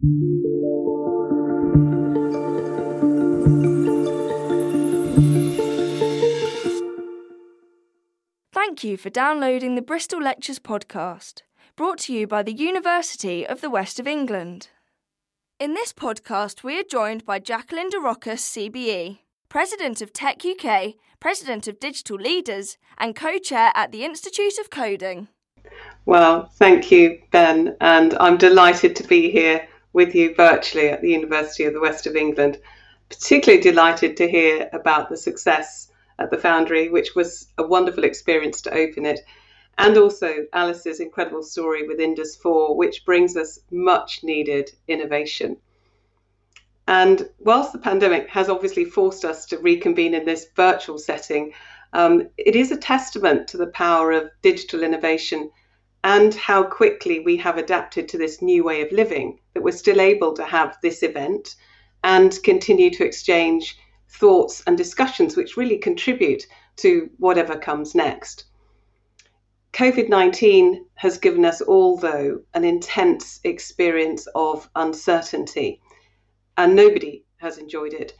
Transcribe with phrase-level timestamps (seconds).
[0.00, 0.08] Thank
[8.82, 11.42] you for downloading the Bristol Lectures podcast,
[11.76, 14.68] brought to you by the University of the West of England.
[15.58, 19.18] In this podcast, we are joined by Jacqueline de Rojas, CBE,
[19.50, 24.70] President of Tech UK, President of Digital Leaders, and co chair at the Institute of
[24.70, 25.28] Coding.
[26.06, 31.10] Well, thank you, Ben, and I'm delighted to be here with you virtually at the
[31.10, 32.58] University of the West of England.
[33.08, 38.60] Particularly delighted to hear about the success at the Foundry, which was a wonderful experience
[38.62, 39.20] to open it,
[39.78, 45.56] and also Alice's incredible story with Indus 4, which brings us much needed innovation.
[46.86, 51.52] And whilst the pandemic has obviously forced us to reconvene in this virtual setting,
[51.92, 55.50] um, it is a testament to the power of digital innovation
[56.04, 60.00] and how quickly we have adapted to this new way of living that we're still
[60.00, 61.56] able to have this event
[62.04, 68.44] and continue to exchange thoughts and discussions which really contribute to whatever comes next.
[69.72, 75.80] COVID 19 has given us all, though, an intense experience of uncertainty,
[76.56, 78.14] and nobody has enjoyed it.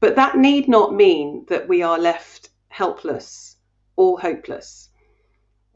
[0.00, 3.56] But that need not mean that we are left helpless
[3.96, 4.88] or hopeless.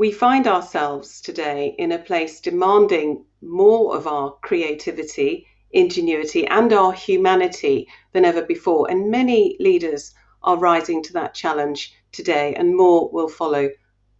[0.01, 6.95] We find ourselves today in a place demanding more of our creativity ingenuity and our
[6.95, 8.91] humanity than ever before.
[8.91, 13.69] And many leaders are rising to that challenge today, and more will follow,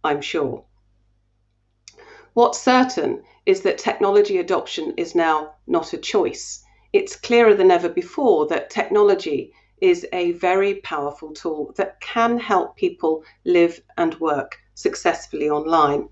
[0.03, 0.63] I'm sure.
[2.35, 6.63] What's certain is that technology adoption is now not a choice.
[6.93, 12.75] It's clearer than ever before that technology is a very powerful tool that can help
[12.75, 16.09] people live and work successfully online.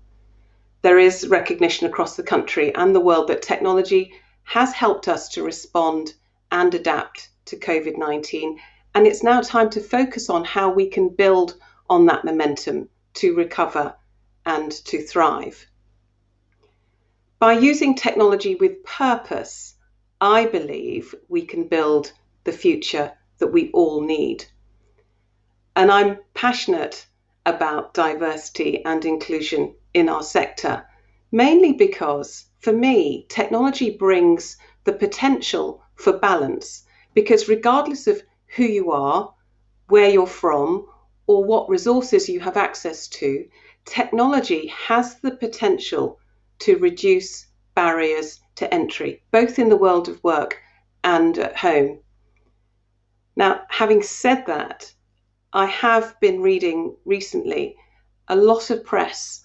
[0.82, 4.12] There is recognition across the country and the world that technology
[4.44, 6.14] has helped us to respond
[6.50, 8.58] and adapt to COVID 19.
[8.94, 11.56] And it's now time to focus on how we can build
[11.88, 13.94] on that momentum to recover
[14.46, 15.66] and to thrive.
[17.38, 19.74] By using technology with purpose,
[20.20, 22.12] I believe we can build
[22.44, 24.44] the future that we all need.
[25.74, 27.06] And I'm passionate
[27.46, 30.86] about diversity and inclusion in our sector,
[31.32, 36.84] mainly because for me, technology brings the potential for balance
[37.14, 38.22] because regardless of
[38.56, 39.34] who you are,
[39.88, 40.86] where you're from,
[41.26, 43.46] or what resources you have access to,
[43.84, 46.18] technology has the potential
[46.58, 50.58] to reduce barriers to entry, both in the world of work
[51.02, 52.00] and at home.
[53.36, 54.92] Now, having said that,
[55.52, 57.76] I have been reading recently
[58.28, 59.44] a lot of press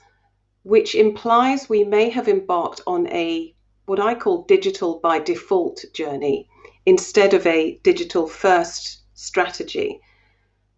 [0.62, 3.56] which implies we may have embarked on a
[3.88, 6.48] what I call digital by default journey
[6.86, 10.00] instead of a digital first strategy.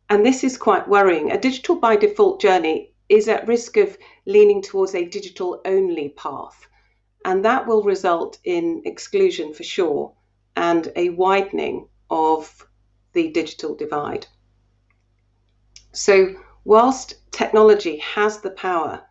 [0.09, 1.29] And this is quite worrying.
[1.29, 6.67] A digital by default journey is at risk of leaning towards a digital only path.
[7.25, 10.13] And that will result in exclusion for sure
[10.55, 12.65] and a widening of
[13.11, 14.27] the digital divide.
[15.99, 19.01] So, whilst technology has the power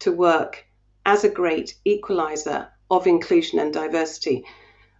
[0.00, 0.66] to work
[1.06, 4.44] as a great equaliser of inclusion and diversity.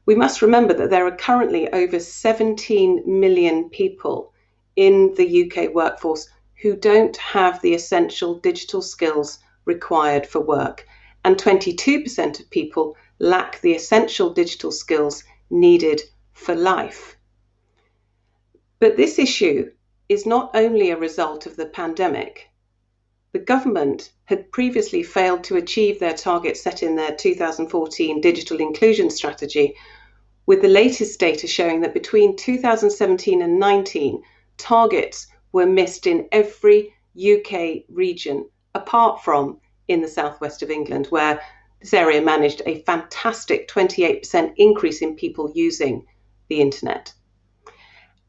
[0.07, 4.33] We must remember that there are currently over 17 million people
[4.77, 6.29] in the UK workforce
[6.63, 10.87] who don't have the essential digital skills required for work,
[11.25, 16.01] and 22% of people lack the essential digital skills needed
[16.33, 17.17] for life.
[18.79, 19.73] But this issue
[20.09, 22.49] is not only a result of the pandemic,
[23.33, 29.11] the government had previously failed to achieve their target set in their 2014 digital inclusion
[29.11, 29.75] strategy,
[30.47, 34.23] with the latest data showing that between 2017 and 19,
[34.57, 41.41] targets were missed in every UK region, apart from in the southwest of England, where
[41.81, 46.07] this area managed a fantastic 28% increase in people using
[46.49, 47.13] the internet.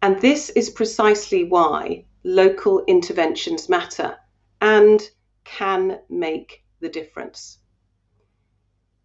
[0.05, 4.19] And this is precisely why local interventions matter
[4.61, 5.01] and
[5.45, 7.57] can make the difference.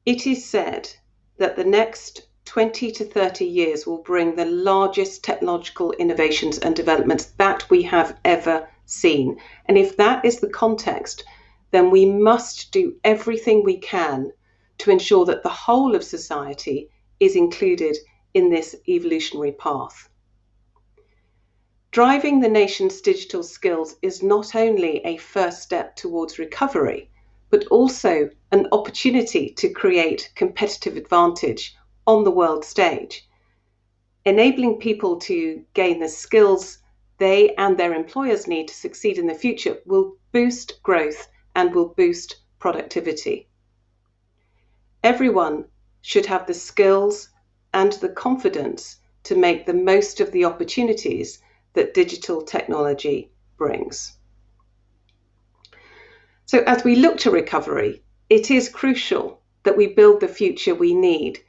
[0.04, 0.90] It is said
[1.38, 7.24] that the next 20 to 30 years will bring the largest technological innovations and developments
[7.38, 9.40] that we have ever seen.
[9.64, 11.24] And if that is the context,
[11.70, 14.32] then we must do everything we can
[14.76, 17.96] to ensure that the whole of society is included
[18.34, 20.09] in this evolutionary path.
[21.92, 27.10] Driving the nation's digital skills is not only a first step towards recovery,
[27.50, 31.74] but also an opportunity to create competitive advantage
[32.06, 33.28] on the world stage.
[34.24, 36.78] Enabling people to gain the skills
[37.18, 41.26] they and their employers need to succeed in the future will boost growth
[41.56, 43.48] and will boost productivity.
[45.02, 45.64] Everyone
[46.02, 47.30] should have the skills
[47.74, 51.42] and the confidence to make the most of the opportunities
[51.74, 54.16] that digital technology brings.
[56.46, 60.94] So, as we look to recovery, it is crucial that we build the future we
[60.94, 61.40] need.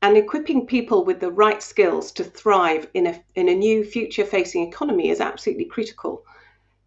[0.00, 4.24] And equipping people with the right skills to thrive in a, in a new future
[4.24, 6.24] facing economy is absolutely critical.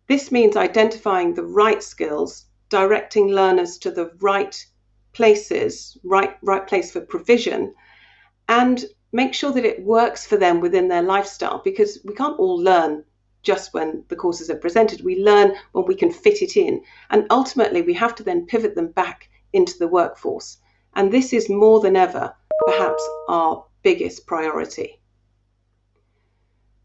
[0.07, 4.65] This means identifying the right skills, directing learners to the right
[5.13, 7.73] places, right, right place for provision,
[8.47, 12.57] and make sure that it works for them within their lifestyle because we can't all
[12.61, 13.03] learn
[13.43, 15.05] just when the courses are presented.
[15.05, 16.83] We learn when we can fit it in.
[17.09, 20.57] And ultimately, we have to then pivot them back into the workforce.
[20.95, 22.35] And this is more than ever,
[22.67, 24.99] perhaps, our biggest priority.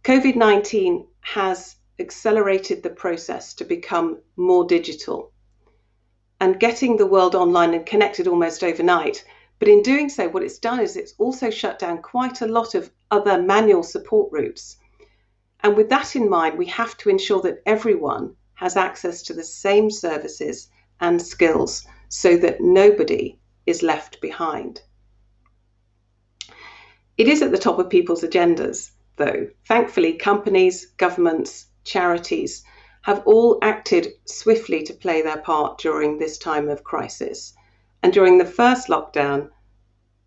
[0.05, 5.33] COVID 19 has accelerated the process to become more digital
[6.41, 9.25] and getting the world online and connected almost overnight.
[9.61, 12.75] But in doing so, what it's done is it's also shut down quite a lot
[12.75, 14.79] of other manual support routes.
[15.63, 19.45] And with that in mind, we have to ensure that everyone has access to the
[19.45, 24.81] same services and skills so that nobody is left behind.
[27.19, 29.49] It is at the top of people's agendas, though.
[29.69, 32.65] Thankfully, companies, governments, charities
[33.03, 37.55] have all acted swiftly to play their part during this time of crisis.
[38.03, 39.51] And during the first lockdown,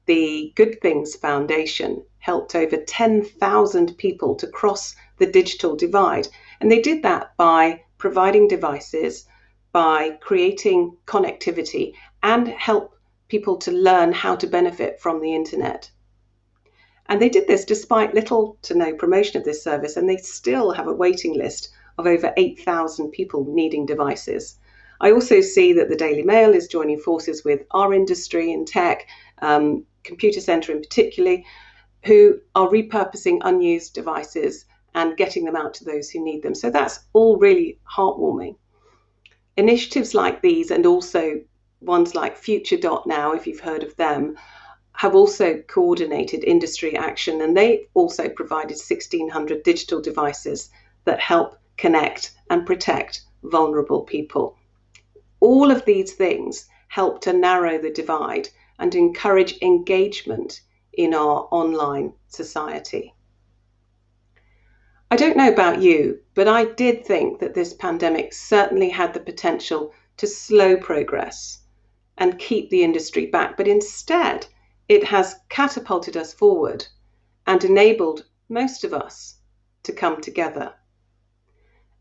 [0.06, 6.28] the Good Things Foundation helped over 10,000 people to cross the digital divide.
[6.60, 9.26] And they did that by providing devices,
[9.72, 12.98] by creating connectivity, and help
[13.28, 15.90] people to learn how to benefit from the internet.
[17.08, 20.72] And they did this despite little to no promotion of this service, and they still
[20.72, 24.58] have a waiting list of over 8,000 people needing devices.
[25.04, 29.06] I also see that the Daily Mail is joining forces with our industry in tech,
[29.42, 31.46] um, Computacenter in particularly,
[32.06, 34.64] who are repurposing unused devices
[34.96, 36.56] and getting them out to those who need them.
[36.56, 38.56] So that's all really heartwarming.
[39.58, 41.42] Initiatives like these, and also
[41.82, 44.38] ones like FutureDotNow, if you've heard of them,
[44.94, 50.70] have also coordinated industry action and they also provided 1,600 digital devices
[51.04, 54.56] that help connect, and protect vulnerable people.
[55.44, 58.48] All of these things help to narrow the divide
[58.80, 60.62] and encourage engagement
[60.94, 63.14] in our online society.
[65.12, 69.20] I don't know about you, but I did think that this pandemic certainly had the
[69.20, 71.60] potential to slow progress
[72.18, 74.48] and keep the industry back, but instead
[74.88, 76.88] it has catapulted us forward
[77.46, 79.40] and enabled most of us
[79.84, 80.74] to come together.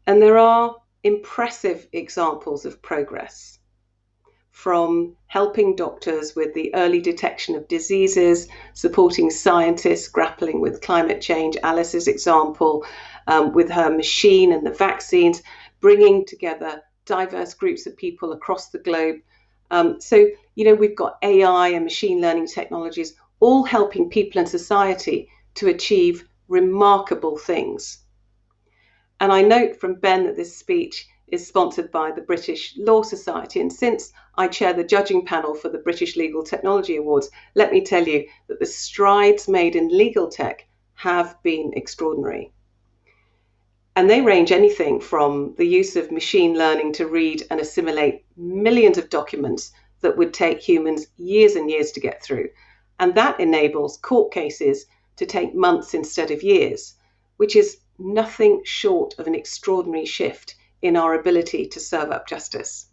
[0.07, 3.59] And there are impressive examples of progress
[4.51, 11.57] from helping doctors with the early detection of diseases, supporting scientists grappling with climate change,
[11.63, 12.85] Alice's example
[13.27, 15.43] um, with her machine and the vaccines,
[15.81, 19.17] bringing together diverse groups of people across the globe.
[19.71, 24.49] Um, so, you know, we've got AI and machine learning technologies all helping people and
[24.49, 28.02] society to achieve remarkable things.
[29.23, 33.61] And I note from Ben that this speech is sponsored by the Bristol Law Society.
[33.61, 37.83] And since I chair the judging panel for the British Legal Technology Awards, let me
[37.83, 42.53] tell you that the strides made in legal tech have been extraordinary.
[43.95, 48.99] And they range anything from the use of machine learning to read and assimilate millions
[48.99, 52.49] of documents that would take humans years and years to get through.
[52.99, 56.97] And that enables court cases to take months instead of years,
[57.37, 62.89] which is nothing short of an extraordinary shift in our ability to serve up justice.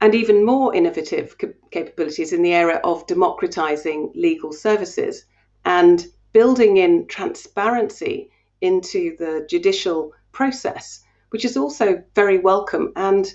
[0.00, 1.36] And even more innovative
[1.70, 5.24] capabilities in the area of democratizing legal services
[5.64, 8.30] and building in transparency
[8.60, 13.32] into the judicial process, which is also very welcome and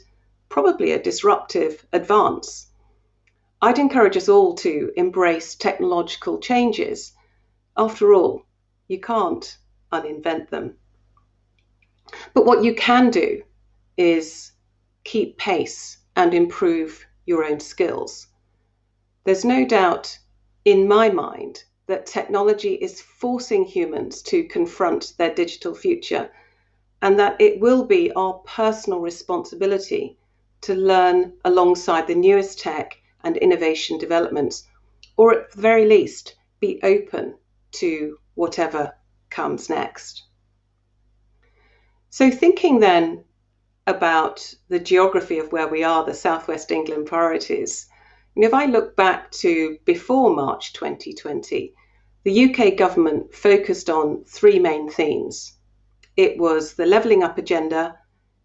[0.50, 2.68] probably a disruptive advance.
[3.62, 7.14] I'd encourage us all to embrace technological changes.
[7.78, 8.46] After all,
[8.88, 9.58] you can't
[9.92, 10.78] uninvent them.
[12.34, 13.44] But what you can do
[13.98, 14.52] is
[15.04, 18.28] keep pace and improve your own skills.
[19.24, 20.18] There's no doubt
[20.66, 26.32] in my mind that technology is forcing humans to confront their digital future
[27.02, 30.18] and that it will be our personal responsibility
[30.62, 34.68] to learn alongside the newest tech and innovation developments
[35.18, 37.36] or at the very least, be open
[37.72, 38.94] to whatever
[39.32, 40.24] comes next.
[42.10, 43.24] So, thinking then
[43.88, 47.88] about the geography of where we are, the Southwest England priorities,
[48.36, 51.74] and if I look back to before March 2020,
[52.24, 55.58] the UK government focused on three main themes.
[56.16, 57.98] It was the levelling up agenda,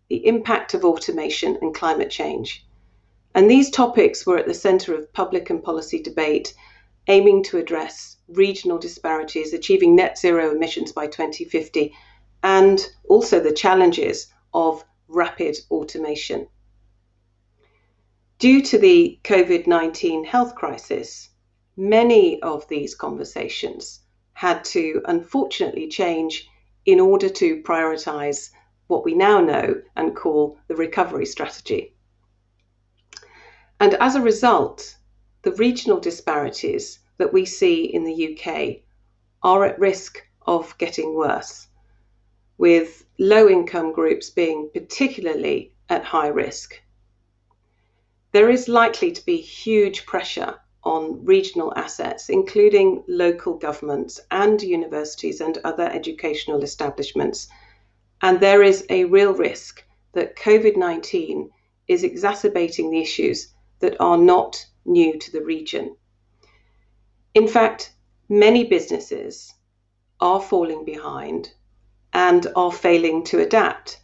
[0.08, 2.66] the impact of automation, and climate change.
[3.34, 6.54] And these topics were at the centre of public and policy debate,
[7.08, 11.94] aiming to address regional disparities, achieving net zero emissions by 2050,
[12.42, 16.48] and also the challenges of rapid automation.
[18.38, 21.30] Due to the COVID 19 health crisis,
[21.76, 24.00] many of these conversations
[24.34, 26.48] had to unfortunately change
[26.84, 28.50] in order to prioritise
[28.86, 31.94] what we now know and call the recovery strategy.
[33.80, 34.95] And as a result,
[35.46, 38.78] the regional disparities that we see in the UK
[39.44, 41.68] are at risk of getting worse,
[42.58, 46.82] with low income groups being particularly at high risk.
[48.32, 55.40] There is likely to be huge pressure on regional assets, including local governments and universities
[55.40, 57.46] and other educational establishments.
[58.20, 61.50] And there is a real risk that COVID 19
[61.86, 65.96] is exacerbating the issues that are not new to the region.
[67.34, 67.92] In fact,
[68.28, 69.52] many businesses
[70.20, 71.52] are falling behind
[72.12, 74.00] and are failing to adapt.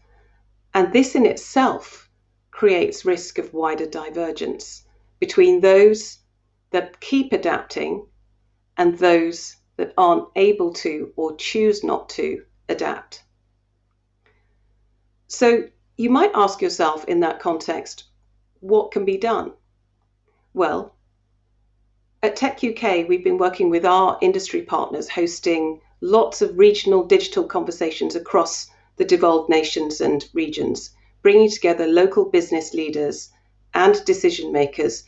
[0.75, 2.11] And this in itself
[2.51, 4.85] creates risk of wider divergence
[5.19, 6.19] between those
[6.71, 8.07] that keep adapting
[8.77, 13.23] and those that aren't able to or choose not to adapt.
[15.29, 18.05] So you might ask yourself in that context,
[18.61, 19.53] what can be done?
[20.55, 20.95] Well,
[22.23, 27.45] at Tech UK, we've been working with our industry partners, hosting lots of regional digital
[27.45, 30.91] conversations across the devolved nations and regions,
[31.23, 33.31] bringing together local business leaders
[33.73, 35.05] and decision makers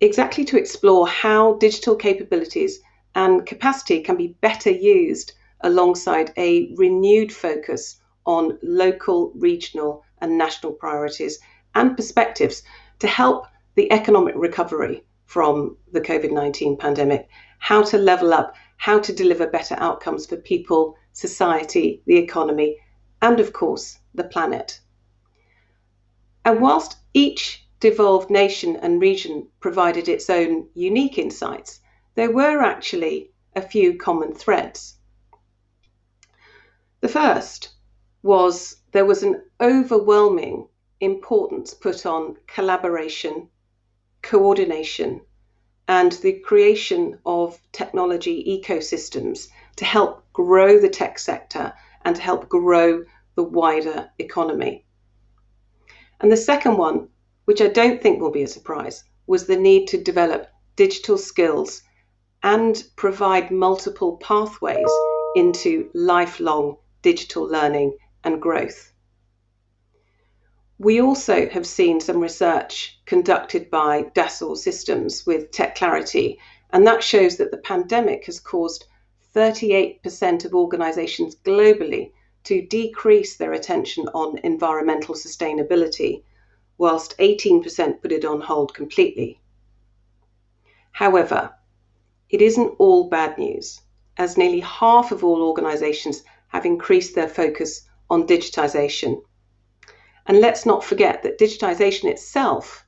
[0.00, 2.78] exactly to explore how digital capabilities
[3.16, 5.32] and capacity can be better used
[5.62, 11.40] alongside a renewed focus on local, regional, and national priorities
[11.74, 12.62] and perspectives
[13.00, 13.46] to help
[13.78, 17.28] the economic recovery from the COVID 19 pandemic,
[17.60, 22.76] how to level up, how to deliver better outcomes for people, society, the economy,
[23.22, 24.80] and of course, the planet.
[26.44, 31.78] And whilst each devolved nation and region provided its own unique insights,
[32.16, 34.96] there were actually a few common threads.
[37.00, 37.76] The first
[38.24, 40.66] was there was an overwhelming
[40.98, 43.48] importance put on collaboration,
[44.28, 45.20] coordination,
[45.88, 51.72] and the creation of technology ecosystems to help grow the tech sector
[52.04, 53.04] and to help grow
[53.34, 54.84] the wider economy.
[56.20, 57.08] And the second one
[57.48, 61.80] which I don't think will be a surprise, was the need to develop digital skills
[62.42, 64.92] and provide multiple pathways
[65.34, 68.92] into lifelong digital learning and growth.
[70.80, 76.38] We also have seen some research conducted by Dassault Systems with Tech Clarity,
[76.70, 78.86] and that shows that the pandemic has caused
[79.34, 82.12] 38% of organizations globally
[82.44, 86.22] to decrease their attention on environmental sustainability
[86.78, 89.40] whilst 18% put it on hold completely.
[90.92, 91.54] However,
[92.30, 93.80] it isn't all bad news,
[94.16, 99.22] as nearly half of all organisations have increased their focus on digitisation.
[100.28, 102.84] And let's not forget that digitisation itself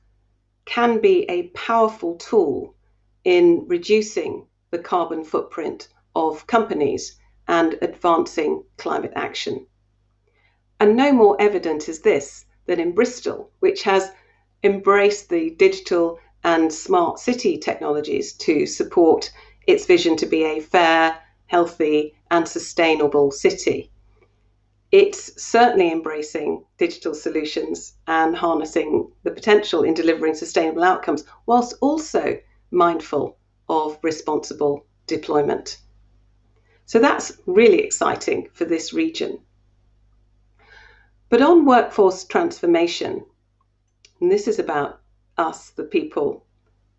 [0.65, 2.75] can be a powerful tool
[3.23, 9.65] in reducing the carbon footprint of companies and advancing climate action.
[10.79, 14.11] And no more evident is this than in Bristol, which has
[14.63, 19.31] embraced the digital and smart city technologies to support
[19.65, 21.17] its vision to be a fair,
[21.47, 23.90] healthy, and sustainable city.
[24.91, 32.39] It's certainly embracing digital solutions and harnessing the potential in delivering sustainable outcomes, whilst also
[32.71, 33.37] mindful
[33.69, 35.77] of responsible deployment.
[36.85, 39.39] So that's really exciting for this region.
[41.29, 43.25] But on workforce transformation,
[44.19, 44.99] and this is about
[45.37, 46.45] us, the people,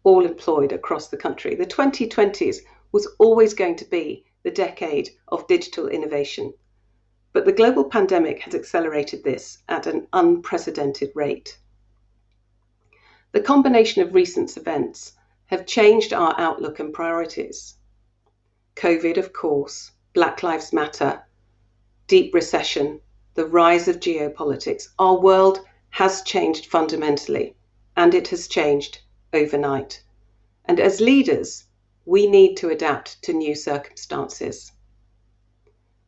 [0.02, 2.56] all employed across the country, the 2020s
[2.92, 6.54] was always going to be the decade of digital innovation.
[7.32, 11.58] But the global pandemic has accelerated this at an unprecedented rate.
[13.32, 15.12] The combination of recent events
[15.46, 17.76] have changed our outlook and priorities.
[18.76, 21.22] COVID, of course, Black Lives Matter,
[22.06, 23.00] deep recession,
[23.34, 24.88] the rise of geopolitics.
[24.98, 27.56] Our world has changed fundamentally,
[27.96, 29.00] and it has changed
[29.32, 30.02] overnight.
[30.66, 31.64] And as leaders,
[32.04, 34.72] we need to adapt to new circumstances.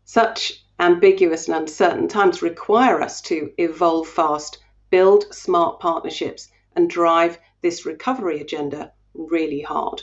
[0.05, 4.59] Such ambiguous and uncertain times require us to evolve fast,
[4.91, 10.03] build smart partnerships, and drive this recovery agenda really hard.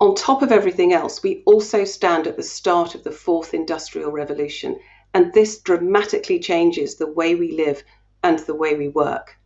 [0.00, 4.10] On top of everything else, we also stand at the start of the fourth industrial
[4.10, 4.80] revolution,
[5.14, 7.84] and this dramatically changes the way we live
[8.22, 9.38] and the way we work.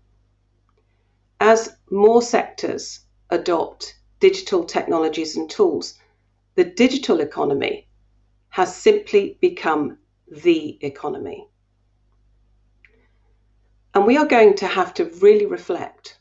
[1.41, 5.99] As more sectors adopt digital technologies and tools,
[6.55, 7.87] the digital economy
[8.57, 9.99] has simply become
[10.29, 11.47] the economy.
[13.95, 16.19] And we are going to have to really reflect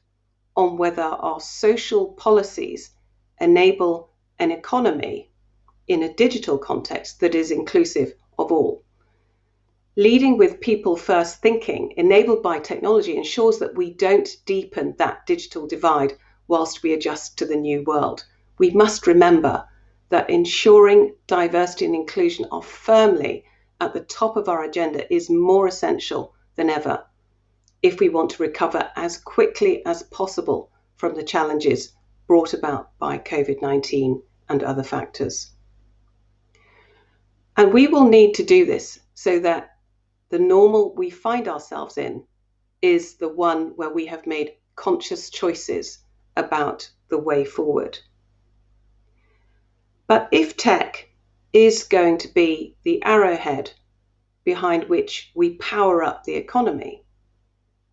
[0.53, 2.91] on whether our social policies
[3.39, 5.31] enable an economy
[5.87, 8.83] in a digital context that is inclusive of all.
[9.95, 15.65] Leading with people first thinking, enabled by technology, ensures that we don't deepen that digital
[15.67, 16.11] divide
[16.49, 18.25] whilst we adjust to the new world.
[18.57, 19.69] We must remember
[20.09, 23.43] that ensuring diversity and inclusion are firmly
[23.81, 27.05] at the top of our agenda is more essential than ever
[27.81, 31.93] if we want to recover as quickly as possible from the challenges
[32.27, 35.51] brought about by COVID 19 and other factors.
[37.57, 39.77] And we will need to do this so that
[40.29, 42.23] the normal we find ourselves in
[42.81, 45.99] is the one where we have made conscious choices
[46.35, 47.97] about the way forward.
[50.07, 51.09] But if tech
[51.51, 53.71] is going to be the arrowhead
[54.43, 57.03] behind which we power up the economy,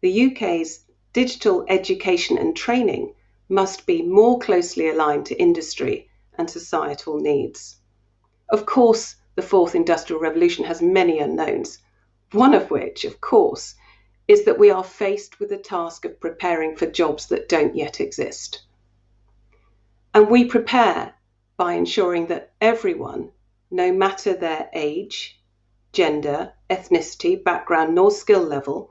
[0.03, 3.15] the UK's digital education and training
[3.49, 7.77] must be more closely aligned to industry and societal needs.
[8.51, 11.79] Of course, the fourth industrial revolution has many unknowns,
[12.33, 13.75] one of which, of course,
[14.29, 18.01] is that we are faced with the task of preparing for jobs that don't yet
[18.01, 18.65] exist.
[20.13, 21.15] And we prepare
[21.57, 23.31] by ensuring that everyone,
[23.71, 25.41] no matter their age,
[25.93, 28.91] gender, ethnicity, background, nor skill level,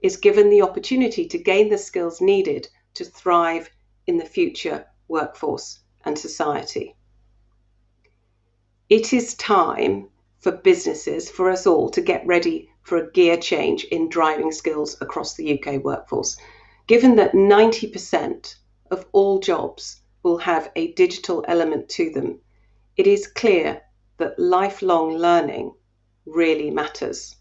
[0.00, 3.70] is given the opportunity to gain the skills needed to thrive
[4.06, 6.94] in the future workforce and society.
[8.88, 13.84] It is time for businesses, for us all, to get ready for a gear change
[13.84, 16.36] in driving skills across the UK workforce.
[16.86, 18.54] Given that 90%
[18.92, 22.40] of all jobs will have a digital element to them,
[22.96, 23.80] it is clear
[24.16, 25.72] that lifelong learning
[26.24, 27.36] really matters.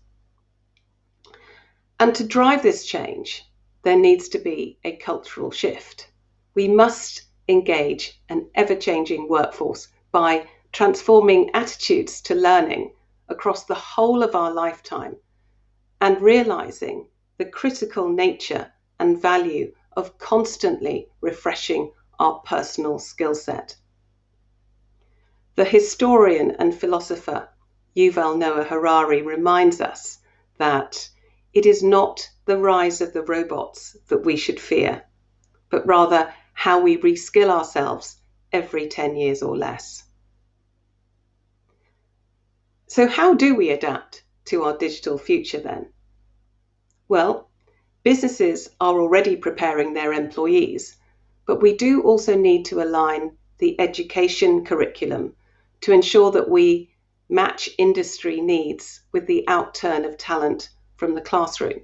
[1.99, 3.43] And to drive this change,
[3.81, 6.11] there needs to be a cultural shift.
[6.53, 12.93] We must engage an ever changing workforce by transforming attitudes to learning
[13.29, 15.15] across the whole of our lifetime
[16.01, 17.07] and realizing
[17.39, 23.75] the critical nature and value of constantly refreshing our personal skill set.
[25.55, 27.49] The historian and philosopher
[27.95, 30.19] Yuval Noah Harari reminds us
[30.57, 31.09] that
[31.53, 35.03] it is not the rise of the robots that we should fear,
[35.69, 38.17] but rather how we reskill ourselves
[38.51, 40.03] every 10 years or less.
[42.87, 45.91] So, how do we adapt to our digital future then?
[47.07, 47.49] Well,
[48.03, 50.97] businesses are already preparing their employees,
[51.45, 55.33] but we do also need to align the education curriculum
[55.81, 56.89] to ensure that we
[57.29, 61.81] match industry needs with the outturn of talent from the classroom.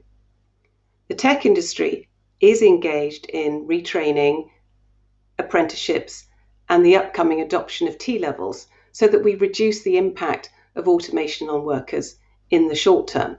[1.07, 4.49] The tech industry is engaged in retraining
[5.37, 6.25] apprenticeships,
[6.69, 11.49] and the upcoming adoption of T levels so that we reduce the impact of automation
[11.49, 12.17] on workers
[12.49, 13.37] in the short term.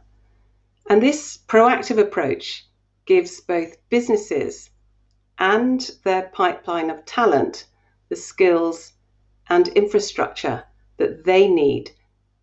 [0.89, 2.67] And this proactive approach
[3.07, 4.71] gives both businesses
[5.42, 7.64] and their pipeline of talent
[8.09, 8.92] the skills
[9.48, 10.62] and infrastructure
[10.98, 11.90] that they need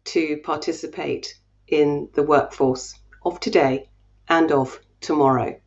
[0.03, 3.89] to participate in the workforce of today
[4.27, 5.57] and of tomorrow.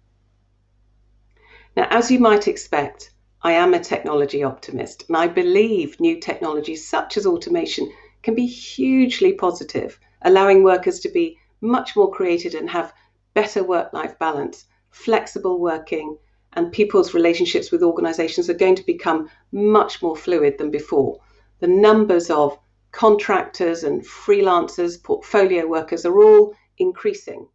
[1.74, 6.86] Now, as you might expect, I am a technology optimist, and I believe new technologies
[6.86, 7.90] such as automation
[8.22, 12.92] can be hugely positive, allowing workers to be much more creative and have
[13.32, 16.18] better work life balance, flexible working,
[16.54, 21.20] and people's relationships with organizations are going to become much more fluid than before.
[21.60, 22.58] The numbers of
[22.90, 27.48] contractors and freelancers, portfolio workers are all increasing.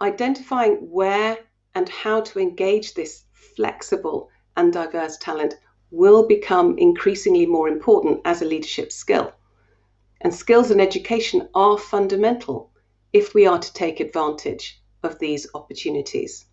[0.00, 1.38] Identifying where
[1.74, 5.54] and how to engage this flexible and diverse talent
[5.90, 9.32] will become increasingly more important as a leadership skill.
[10.20, 12.70] And skills and education are fundamental
[13.12, 16.44] if we are to take advantage of these opportunities.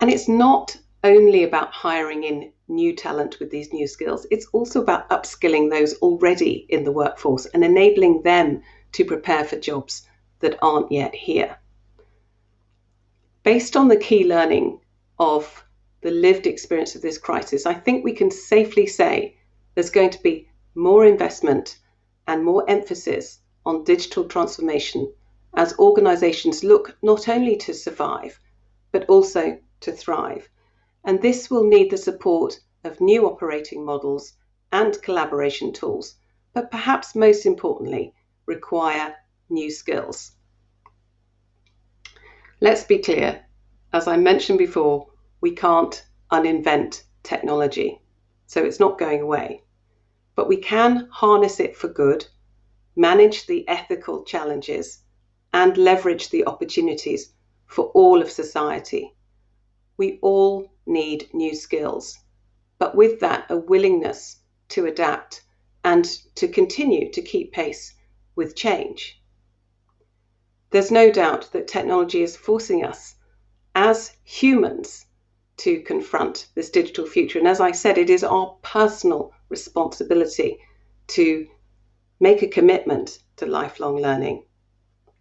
[0.00, 4.80] And it's not only about hiring in new talent with these new skills, it's also
[4.80, 10.08] about upskilling those already in the workforce and enabling them to prepare for jobs
[10.40, 11.58] that aren't yet here.
[13.42, 14.80] Based on the key learning
[15.18, 15.64] of
[16.00, 19.36] the lived experience of this crisis, I think we can safely say
[19.74, 21.78] there's going to be more investment
[22.26, 25.12] and more emphasis on digital transformation
[25.54, 28.38] as organizations look not only to survive,
[28.92, 30.48] but also to thrive.
[31.04, 34.34] And this will need the support of new operating models
[34.72, 36.16] and collaboration tools,
[36.52, 38.14] but perhaps most importantly,
[38.46, 39.14] require
[39.48, 40.32] new skills.
[42.60, 43.44] Let's be clear,
[43.92, 45.06] as I mentioned before,
[45.40, 48.00] we can't uninvent technology,
[48.46, 49.62] so it's not going away.
[50.36, 52.26] But we can harness it for good,
[52.96, 55.02] manage the ethical challenges,
[55.52, 57.32] and leverage the opportunities
[57.66, 59.14] for all of society.
[60.00, 62.18] We all need new skills,
[62.78, 64.38] but with that, a willingness
[64.70, 65.42] to adapt
[65.84, 67.92] and to continue to keep pace
[68.34, 69.20] with change.
[70.70, 73.16] There's no doubt that technology is forcing us
[73.74, 75.04] as humans
[75.58, 77.38] to confront this digital future.
[77.38, 80.60] And as I said, it is our personal responsibility
[81.08, 81.46] to
[82.20, 84.46] make a commitment to lifelong learning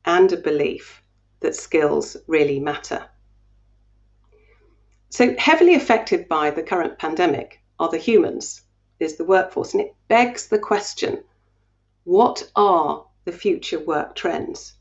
[0.06, 1.04] and a belief
[1.42, 3.10] that skills really matter.
[5.12, 8.62] So, heavily affected by the current pandemic are the humans,
[9.00, 9.74] is the workforce.
[9.74, 11.24] And it begs the question
[12.04, 14.74] what are the future work trends?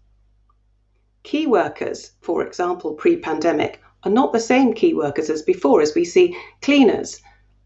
[1.23, 5.95] Key workers, for example, pre pandemic, are not the same key workers as before, as
[5.95, 7.23] we see cleaners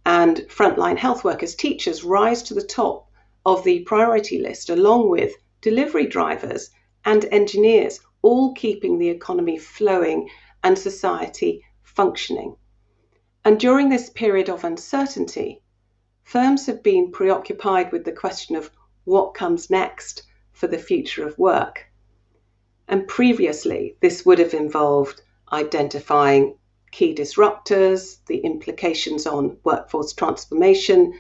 [0.07, 3.09] and frontline health workers, teachers rise to the top
[3.45, 6.71] of the priority list, along with delivery drivers
[7.05, 10.29] and engineers, all keeping the economy flowing
[10.63, 12.57] and society functioning.
[13.45, 15.63] And during this period of uncertainty,
[16.23, 18.71] firms have been preoccupied with the question of
[19.05, 21.87] what comes next for the future of work.
[22.89, 26.57] And previously, this would have involved identifying
[26.91, 31.19] key disruptors, the implications on workforce transformation,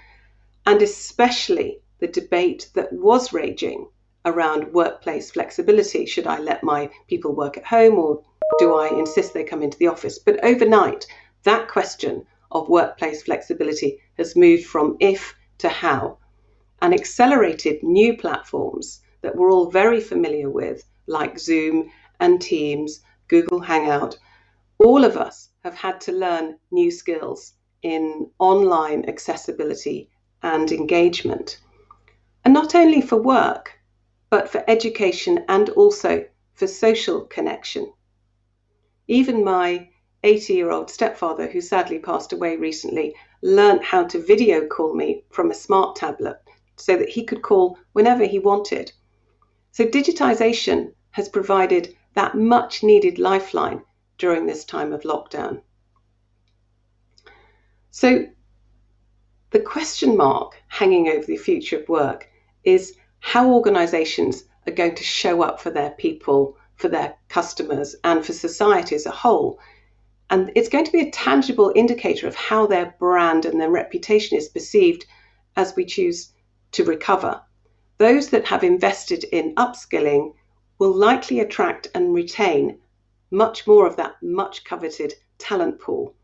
[0.66, 3.88] and especially the debate that was raging
[4.24, 6.06] around workplace flexibility.
[6.06, 8.22] Should I let my people work at home or
[8.58, 10.18] do I insist they come into the office?
[10.18, 11.06] But overnight,
[11.44, 16.18] that question of workplace flexibility has moved from if to how
[16.80, 23.60] and accelerated new platforms that we're all very familiar with, like Zoom and Teams, Google
[23.60, 24.18] Hangout,
[24.78, 30.10] all of us have had to learn new skills in online accessibility
[30.42, 31.58] and engagement.
[32.44, 33.78] And not only for work,
[34.32, 37.92] but for education and also for social connection.
[39.06, 39.90] Even my
[40.22, 45.22] 80 year old stepfather, who sadly passed away recently, learnt how to video call me
[45.28, 46.38] from a smart tablet
[46.76, 48.90] so that he could call whenever he wanted.
[49.70, 53.82] So, digitisation has provided that much needed lifeline
[54.16, 55.60] during this time of lockdown.
[57.90, 58.28] So,
[59.50, 62.30] the question mark hanging over the future of work
[62.64, 68.26] is how organizations are going to show up for their people, for their customers, and
[68.26, 69.60] for society as a whole.
[70.28, 74.36] And it's going to be a tangible indicator of how their brand and their reputation
[74.36, 75.06] is perceived
[75.54, 76.32] as we choose
[76.72, 77.40] to recover.
[77.98, 80.34] Those that have invested in upskilling
[80.80, 82.80] will likely attract and retain
[83.30, 86.16] much more of that much coveted talent pool.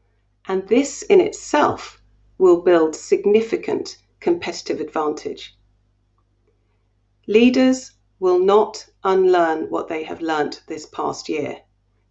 [0.46, 2.02] And this in itself
[2.38, 5.54] will build significant competitive advantage.
[7.30, 11.58] Leaders will not unlearn what they have learnt this past year.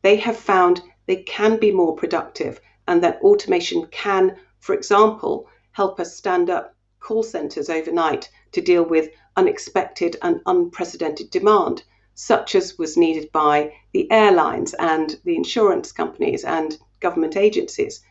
[0.03, 5.99] They have found they can be more productive and that automation can, for example, help
[5.99, 12.77] us stand up call centres overnight to deal with unexpected and unprecedented demand such as
[12.77, 18.05] was needed by the airlines and the insurance companies and government agencies.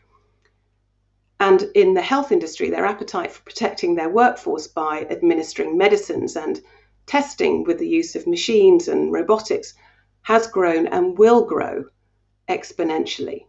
[1.38, 6.60] And in the health industry, their appetite for protecting their workforce by administering medicines and
[7.06, 9.74] testing with the use of machines and robotics
[10.22, 11.84] has grown and will grow
[12.48, 13.46] exponentially.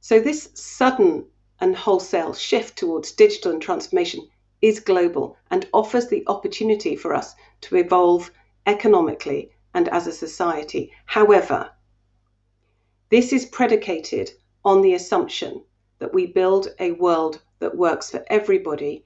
[0.00, 1.26] So, this sudden
[1.60, 4.28] and wholesale shift towards digital and transformation
[4.62, 8.30] is global and offers the opportunity for us to evolve
[8.66, 10.90] economically, and as a society.
[11.04, 11.70] However,
[13.10, 14.32] this is predicated
[14.64, 15.62] on the assumption
[15.98, 19.04] that we build a world that works for everybody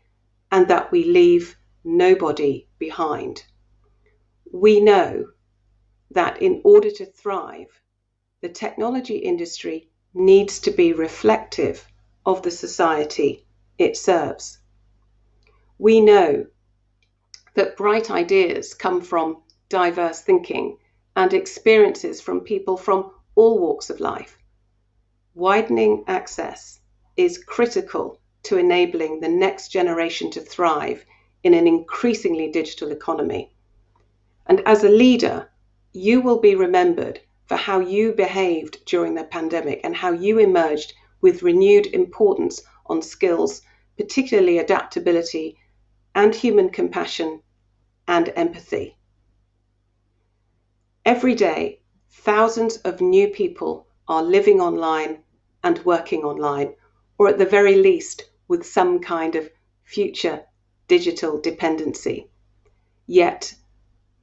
[0.50, 3.44] and that we leave nobody behind.
[4.52, 5.26] We know
[6.10, 7.80] that in order to thrive,
[8.40, 11.86] the technology industry needs to be reflective
[12.26, 13.46] of the society
[13.78, 14.58] it serves.
[15.78, 16.46] We know
[17.54, 20.78] that bright ideas come from diverse thinking
[21.16, 24.36] and experiences from people from all walks of life.
[25.34, 26.80] Widening access
[27.16, 31.04] is critical to enabling the next generation to thrive
[31.42, 33.52] in an increasingly digital economy.
[34.46, 35.50] And as a leader,
[35.92, 40.92] you will be remembered for how you behaved during the pandemic and how you emerged
[41.20, 43.62] with renewed importance on skills,
[43.96, 45.56] particularly adaptability
[46.14, 47.40] and human compassion
[48.06, 48.96] and empathy.
[51.04, 55.22] Every day, thousands of new people are living online
[55.62, 56.74] and working online,
[57.18, 59.50] or at the very least, with some kind of
[59.84, 60.44] future
[60.90, 62.28] digital dependency.
[63.06, 63.54] Yet,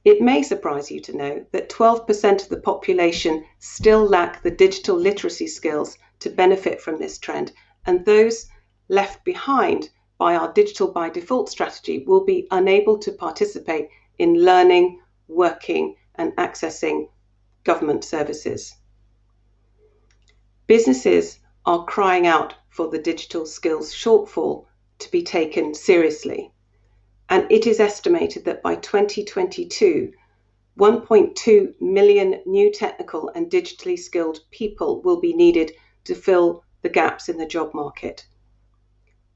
[0.04, 4.94] it may surprise you to know that 12% of the population still lack the digital
[4.94, 7.52] literacy skills to benefit from this trend,
[7.86, 8.48] and those
[8.90, 15.00] left behind by our digital by default strategy will be unable to participate in learning,
[15.26, 17.08] working, and accessing
[17.64, 18.74] government services.
[20.66, 24.66] Businesses are crying out for the digital skills shortfall
[24.98, 26.52] to be taken seriously
[27.30, 30.12] and it is estimated that by 2022,
[30.78, 35.72] 1.2 million new technical and digitally skilled people will be needed
[36.04, 38.26] to fill the gaps in the job market.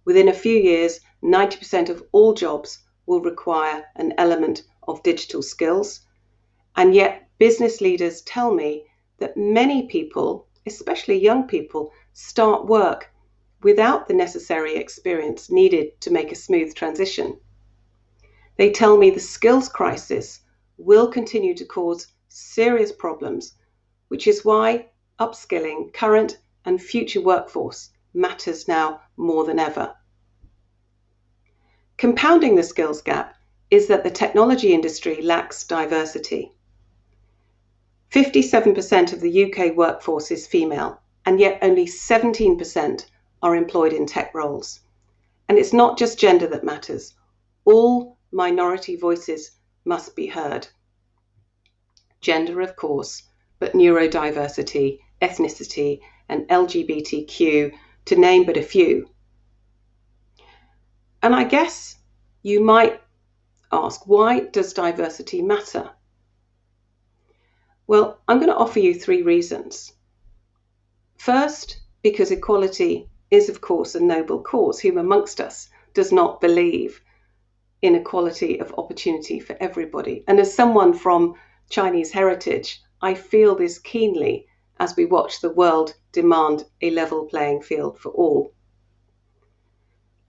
[0.05, 6.01] Within a few years, 90% of all jobs will require an element of digital skills.
[6.77, 8.87] And yet, business leaders tell me
[9.19, 13.13] that many people, especially young people, start work
[13.63, 17.39] without the necessary experience needed to make a smooth transition.
[18.57, 20.41] They tell me the skills crisis
[20.77, 23.55] will continue to cause serious problems,
[24.09, 24.89] which is why
[25.19, 29.95] upskilling current and future workforce matters now more than ever.
[31.97, 33.35] Compounding the skills gap
[33.71, 36.53] is that the technology industry lacks diversity.
[38.11, 43.07] 57% of the UK workforce is female, and yet only 17%
[43.43, 44.81] are employed in tech roles.
[45.49, 47.15] And it's not just gender that matters.
[47.65, 49.53] All minority voices
[49.85, 50.67] must be heard.
[52.21, 53.23] Gender, of course,
[53.59, 57.73] but neurodiversity, ethnicity, and LGBTQ,
[58.07, 59.09] to name but a few.
[61.23, 61.97] And I guess
[62.43, 63.01] you might
[63.71, 65.91] ask, why does diversity matter?
[67.87, 69.93] Well, I'm going to offer you three reasons.
[71.17, 74.81] First, because equality is, of course, a noble cause.
[74.81, 77.01] Whom amongst us does not believe
[77.83, 80.25] inequality of opportunity for everybody.
[80.27, 81.35] And as someone from
[81.69, 84.47] Chinese heritage, I feel this keenly
[84.79, 88.53] as we watch the world demand a level playing field for all.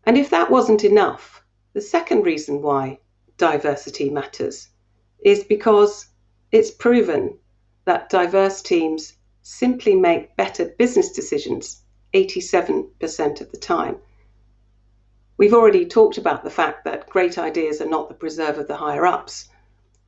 [0.06, 3.00] And if that wasn't enough, the second reason why
[3.38, 4.70] diversity matters
[5.24, 6.08] is because
[6.52, 7.38] it's proven
[7.86, 11.82] that diverse teams simply make better business decisions
[12.14, 13.98] 87% of the time.
[15.36, 18.78] We've already talked about the fact that great ideas are not the preserve of the
[18.78, 19.50] higher ups.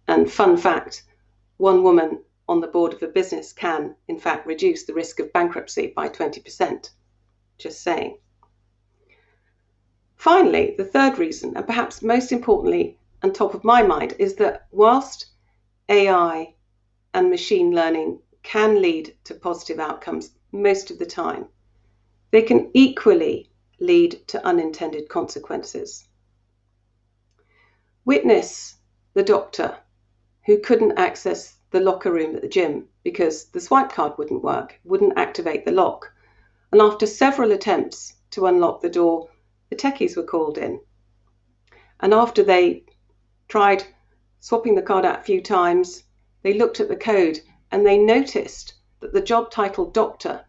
[0.07, 1.03] And fun fact
[1.57, 5.33] one woman on the board of a business can, in fact, reduce the risk of
[5.33, 6.91] bankruptcy by 20%.
[7.57, 8.19] Just saying.
[10.15, 14.67] Finally, the third reason, and perhaps most importantly, and top of my mind, is that
[14.71, 15.27] whilst
[15.89, 16.53] AI
[17.15, 21.47] and machine learning can lead to positive outcomes most of the time,
[22.29, 23.49] they can equally
[23.85, 26.07] lead to unintended consequences.
[28.03, 28.75] Witness
[29.13, 29.77] the doctor
[30.45, 34.79] who couldn't access the locker room at the gym because the swipe card wouldn't work,
[34.83, 36.11] wouldn't activate the lock.
[36.71, 39.29] And after several attempts to unlock the door,
[39.69, 40.79] the techies were called in.
[41.99, 42.83] And after they
[43.47, 43.85] tried
[44.39, 46.03] swapping the card out a few times,
[46.43, 47.39] they looked at the code
[47.71, 50.45] and they noticed that the job title doctor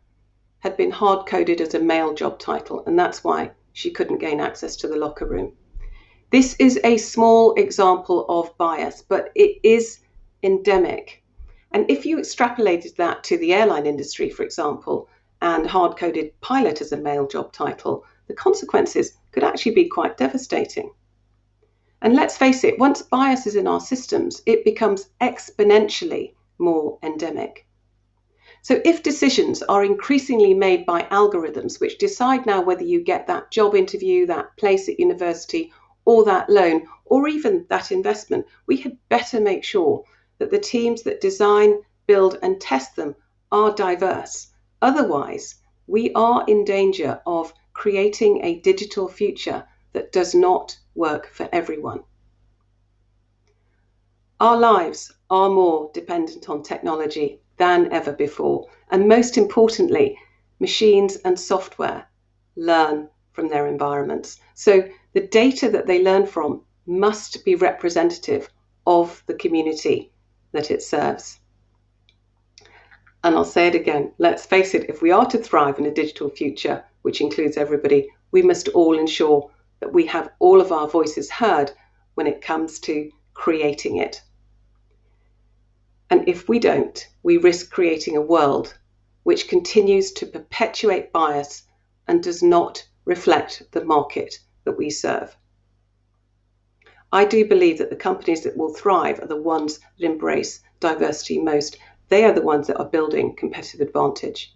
[0.67, 4.41] had been hard coded as a male job title, and that's why she couldn't gain
[4.41, 5.53] access to the locker room.
[6.33, 10.01] This is a small example of bias, but it is
[10.43, 11.23] endemic.
[11.71, 15.09] And if you extrapolated that to the airline industry, for example,
[15.41, 20.17] and hard coded pilot as a male job title, the consequences could actually be quite
[20.17, 20.91] devastating.
[22.03, 27.66] And let's face it, once bias is in our systems, it becomes exponentially more endemic.
[28.69, 33.53] So, if decisions are increasingly made by algorithms which decide now whether you get that
[33.53, 35.73] job interview, that place at university,
[36.05, 40.03] or that loan, or even that investment, we had better make sure
[40.39, 43.15] that the teams that design, build, and test them
[43.53, 44.49] are diverse.
[44.83, 51.49] Otherwise, we are in danger of creating a digital future that does not work for
[51.53, 52.03] everyone.
[54.41, 58.69] Our lives are more dependent on technology than ever before.
[58.91, 60.19] And most importantly,
[60.61, 62.07] machines and software
[62.57, 64.41] learn from their environments.
[64.55, 68.49] So the data that they learn from must be representative
[68.87, 70.13] of the community
[70.53, 71.39] that it serves.
[73.25, 75.91] And I'll say it again let's face it, if we are to thrive in a
[75.91, 80.89] digital future, which includes everybody, we must all ensure that we have all of our
[80.89, 81.73] voices heard
[82.15, 84.23] when it comes to creating it.
[86.11, 88.79] And if we don't, we risk creating a world
[89.25, 91.65] which continues to perpetuate bias
[92.07, 95.37] and does not reflect the market that we serve.
[97.13, 101.41] I do believe that the companies that will thrive are the ones that embrace diversity
[101.41, 101.79] most.
[102.09, 104.55] They are the ones that are building competitive advantage.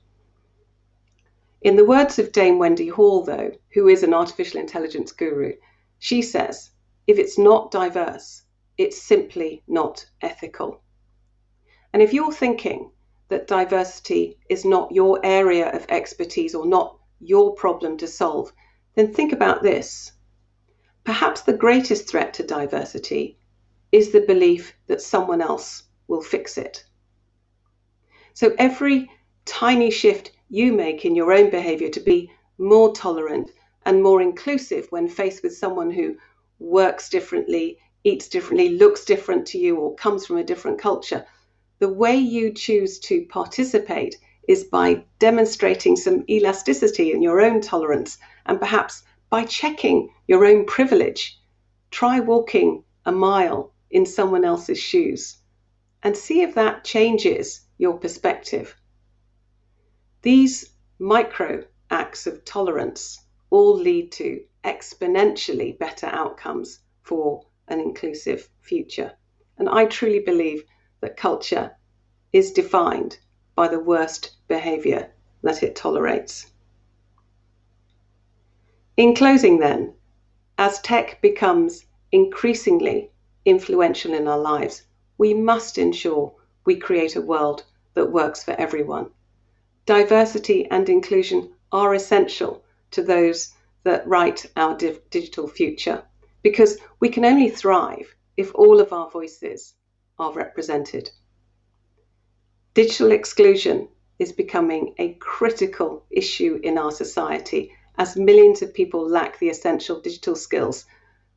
[1.62, 5.54] In the words of Dame Wendy Hall, though, who is an artificial intelligence guru,
[5.98, 6.70] she says,
[7.06, 8.42] if it's not diverse,
[8.78, 10.80] it's simply not ethical.
[11.92, 12.92] And if you're thinking
[13.28, 18.52] that diversity is not your area of expertise or not your problem to solve,
[18.94, 20.12] then think about this.
[21.04, 23.38] Perhaps the greatest threat to diversity
[23.90, 26.84] is the belief that someone else will fix it.
[28.34, 29.10] So every
[29.44, 33.50] tiny shift you make in your own behavior to be more tolerant
[33.84, 36.16] and more inclusive when faced with someone who
[36.58, 41.26] works differently, eats differently, looks different to you, or comes from a different culture
[41.80, 48.18] the way you choose to participate is by demonstrating some elasticity in your own tolerance
[48.44, 51.40] and perhaps by checking your own privilege.
[51.90, 55.38] Try walking a mile in someone else's shoes
[56.02, 58.76] and see if that changes your perspective.
[60.20, 69.12] These micro acts of tolerance all lead to exponentially better outcomes for an inclusive future.
[69.56, 70.64] And I truly believe
[71.00, 71.76] that culture
[72.32, 73.18] is defined
[73.54, 75.10] by the worst behaviour
[75.42, 76.46] that it tolerates.
[78.96, 79.94] In closing, then,
[80.58, 83.10] as tech becomes increasingly
[83.44, 84.82] influential in our lives,
[85.16, 86.34] we must ensure
[86.64, 89.10] we create a world that works for everyone.
[89.86, 96.04] Diversity and inclusion are essential to those that write our digital future
[96.42, 99.74] because we can only thrive if all of our voices
[100.20, 101.10] are represented.
[102.74, 109.38] Digital exclusion is becoming a critical issue in our society as millions of people lack
[109.38, 110.84] the essential digital skills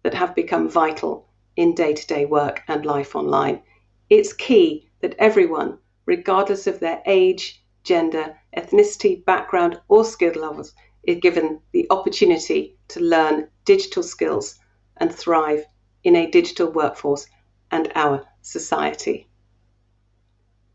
[0.04, 3.62] that have become vital in day to day work and life online.
[4.10, 11.18] It's key that everyone, regardless of their age, gender, ethnicity, background, or skill levels, is
[11.18, 14.60] given the opportunity to learn digital skills
[14.98, 15.66] and thrive
[16.04, 17.28] in a digital workforce
[17.72, 19.28] and our society.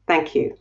[0.07, 0.57] Thank you.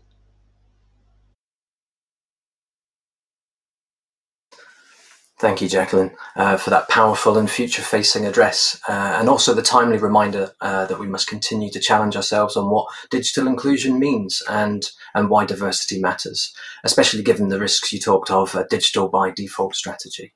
[5.40, 9.62] Thank you, Jacqueline, uh, for that powerful and future facing address, uh, and also the
[9.62, 14.42] timely reminder uh, that we must continue to challenge ourselves on what digital inclusion means
[14.50, 19.30] and, and why diversity matters, especially given the risks you talked of a digital by
[19.30, 20.34] default strategy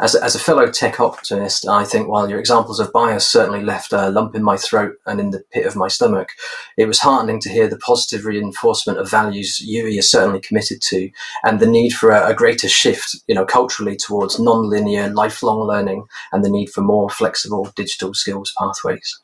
[0.00, 3.62] as a, as a fellow tech optimist, I think while your examples of bias certainly
[3.62, 6.30] left a lump in my throat and in the pit of my stomach,
[6.76, 11.10] it was heartening to hear the positive reinforcement of values UWE is certainly committed to,
[11.44, 16.06] and the need for a, a greater shift, you know, culturally towards non-linear, lifelong learning,
[16.32, 19.20] and the need for more flexible digital skills pathways.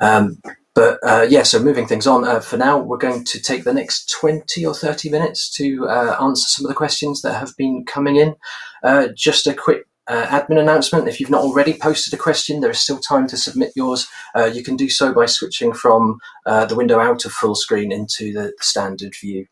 [0.00, 0.40] Um,
[0.78, 3.74] but uh, yeah, so moving things on, uh, for now, we're going to take the
[3.74, 7.84] next 20 or 30 minutes to uh, answer some of the questions that have been
[7.84, 8.36] coming in.
[8.84, 12.70] Uh, just a quick uh, admin announcement if you've not already posted a question, there
[12.70, 14.06] is still time to submit yours.
[14.36, 18.32] Uh, you can do so by switching from the window out of full screen into
[18.32, 19.46] the, the standard view.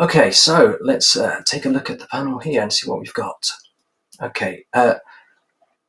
[0.00, 3.52] Okay, so let's take a look at the panel here and see what we've got.
[4.20, 4.64] Okay,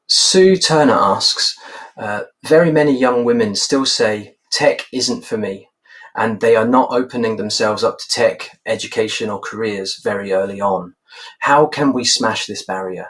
[0.08, 1.58] Sue Turner asks,
[1.98, 5.70] uh, very many young women still say tech isn't for me,
[6.16, 10.96] and they are not opening themselves up to tech, education, or careers very early on.
[11.40, 13.08] How can we smash this barrier?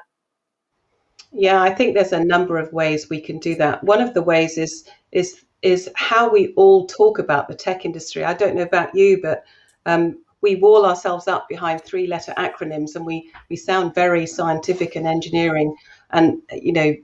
[1.31, 3.83] Yeah, I think there's a number of ways we can do that.
[3.83, 8.23] One of the ways is is is how we all talk about the tech industry.
[8.23, 9.43] I don't know about you, but
[9.85, 14.95] um, we wall ourselves up behind three letter acronyms and we, we sound very scientific
[14.95, 15.75] and engineering.
[16.11, 16.95] And, you know,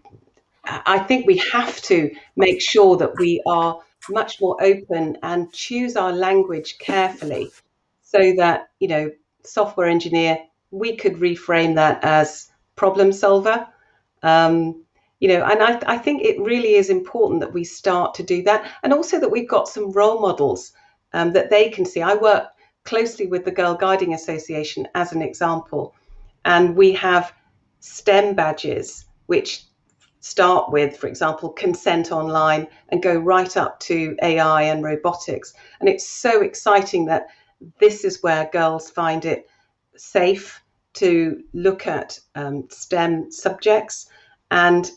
[0.65, 5.95] I think we have to make sure that we are much more open and choose
[5.95, 7.51] our language carefully
[8.01, 9.11] so that, you know,
[9.43, 10.37] software engineer,
[10.71, 13.67] we could reframe that as problem solver.
[14.23, 14.83] Um,
[15.19, 18.43] you know, and I, I think it really is important that we start to do
[18.43, 20.73] that, and also that we've got some role models
[21.13, 22.01] um, that they can see.
[22.01, 22.47] I work
[22.83, 25.95] closely with the Girl Guiding Association as an example,
[26.43, 27.33] and we have
[27.79, 29.63] STEM badges which
[30.23, 35.53] start with, for example, consent online and go right up to AI and robotics.
[35.81, 37.27] And it's so exciting that
[37.81, 39.49] this is where girls find it
[39.97, 40.63] safe
[40.93, 44.09] to look at um, STEM subjects
[44.49, 44.89] and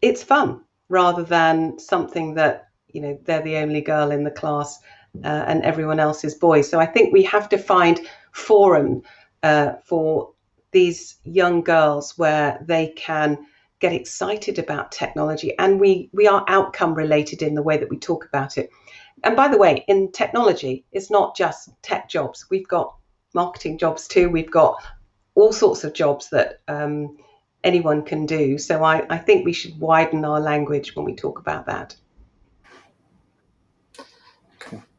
[0.00, 4.78] it's fun rather than something that you know they're the only girl in the class
[5.24, 6.70] uh, and everyone else is boys.
[6.70, 8.00] So I think we have to find
[8.30, 9.02] forum
[9.42, 10.34] uh, for
[10.70, 13.38] these young girls where they can
[13.80, 17.98] get excited about technology and we we are outcome related in the way that we
[17.98, 18.70] talk about it.
[19.24, 22.46] And by the way, in technology, it's not just tech jobs.
[22.50, 22.94] We've got
[23.34, 24.30] marketing jobs too.
[24.30, 24.82] We've got
[25.34, 27.16] all sorts of jobs that um,
[27.64, 28.58] anyone can do.
[28.58, 31.96] So I, I think we should widen our language when we talk about that.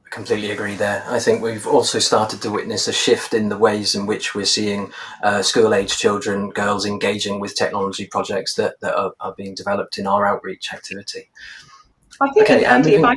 [0.09, 1.03] Completely agree there.
[1.07, 4.45] I think we've also started to witness a shift in the ways in which we're
[4.45, 4.91] seeing
[5.23, 9.97] uh, school age children, girls engaging with technology projects that, that are, are being developed
[9.97, 11.29] in our outreach activity.
[12.21, 13.15] I think, okay, Andy, if I,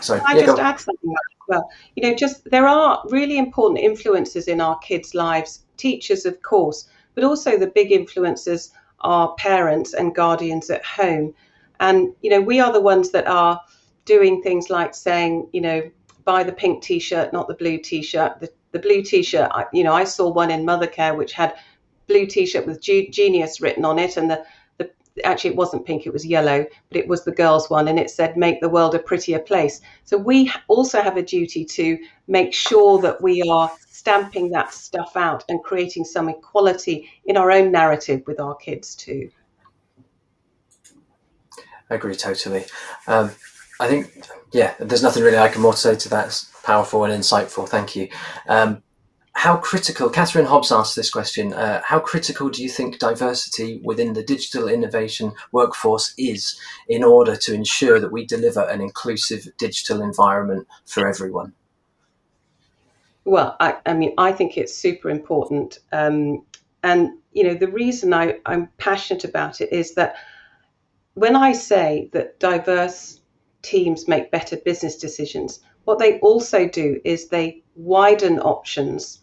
[0.00, 1.14] sorry, I yeah, just add something
[1.48, 6.40] well, you know, just there are really important influences in our kids' lives, teachers, of
[6.42, 11.34] course, but also the big influences are parents and guardians at home.
[11.80, 13.60] And, you know, we are the ones that are
[14.04, 15.90] doing things like saying, you know,
[16.24, 18.40] buy the pink t-shirt, not the blue t-shirt.
[18.40, 21.54] The, the blue t-shirt, I, you know, I saw one in Mothercare which had
[22.06, 24.44] blue t-shirt with genius written on it and the,
[24.78, 24.90] the
[25.24, 28.10] actually it wasn't pink it was yellow but it was the girls one and it
[28.10, 31.96] said make the world a prettier place so we also have a duty to
[32.26, 33.70] make sure that we are
[34.04, 38.94] stamping that stuff out and creating some equality in our own narrative with our kids
[38.94, 39.30] too.
[41.88, 42.66] I agree totally.
[43.06, 43.30] Um,
[43.80, 46.26] I think, yeah, there's nothing really I can more to say to that.
[46.26, 47.68] It's powerful and insightful.
[47.68, 48.08] Thank you.
[48.48, 48.82] Um,
[49.32, 54.12] how critical, Catherine Hobbs asked this question, uh, how critical do you think diversity within
[54.12, 56.58] the digital innovation workforce is
[56.88, 61.52] in order to ensure that we deliver an inclusive digital environment for everyone?
[63.24, 65.80] Well, I, I mean, I think it's super important.
[65.90, 66.44] Um,
[66.84, 70.14] and, you know, the reason I, I'm passionate about it is that
[71.14, 73.20] when I say that diverse
[73.64, 79.20] teams make better business decisions, what they also do is they widen options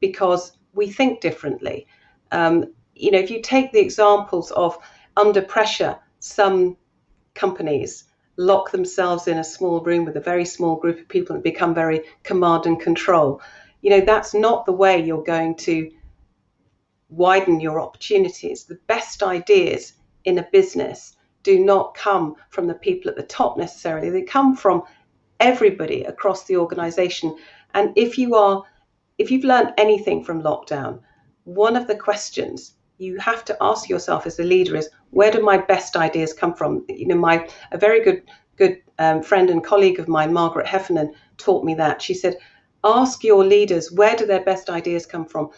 [0.00, 1.86] because we think differently.
[2.32, 4.78] Um, you know, if you take the examples of
[5.16, 6.76] under pressure, some
[7.34, 8.04] companies
[8.36, 11.74] lock themselves in a small room with a very small group of people and become
[11.74, 13.40] very command and control.
[13.82, 15.90] You know, that's not the way you're going to
[17.08, 18.64] widen your opportunities.
[18.64, 19.92] The best ideas
[20.24, 24.56] in a business do not come from the people at the top necessarily, they come
[24.56, 24.82] from
[25.40, 27.36] everybody across the organization.
[27.74, 28.62] And if you are,
[29.18, 31.00] if you've learned anything from lockdown,
[31.44, 35.42] one of the questions you have to ask yourself as a leader is where do
[35.42, 36.84] my best ideas come from?
[36.88, 38.22] You know, my a very good
[38.56, 42.00] good um, friend and colleague of mine, Margaret Heffernan, taught me that.
[42.00, 42.36] She said,
[42.84, 45.50] ask your leaders where do their best ideas come from.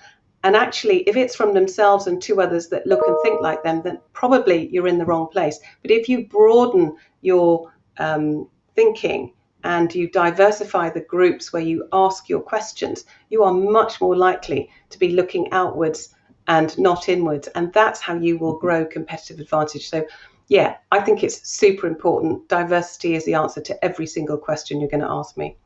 [0.44, 3.80] And actually, if it's from themselves and two others that look and think like them,
[3.82, 5.58] then probably you're in the wrong place.
[5.80, 9.32] But if you broaden your um, thinking
[9.64, 14.68] and you diversify the groups where you ask your questions, you are much more likely
[14.90, 16.14] to be looking outwards
[16.46, 17.48] and not inwards.
[17.54, 19.88] And that's how you will grow competitive advantage.
[19.88, 20.06] So,
[20.48, 22.50] yeah, I think it's super important.
[22.50, 25.56] Diversity is the answer to every single question you're going to ask me.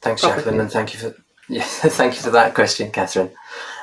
[0.00, 0.38] Thanks, Probably.
[0.38, 1.14] Jacqueline, and thank you for
[1.50, 3.30] yeah, thank you for that question, Catherine.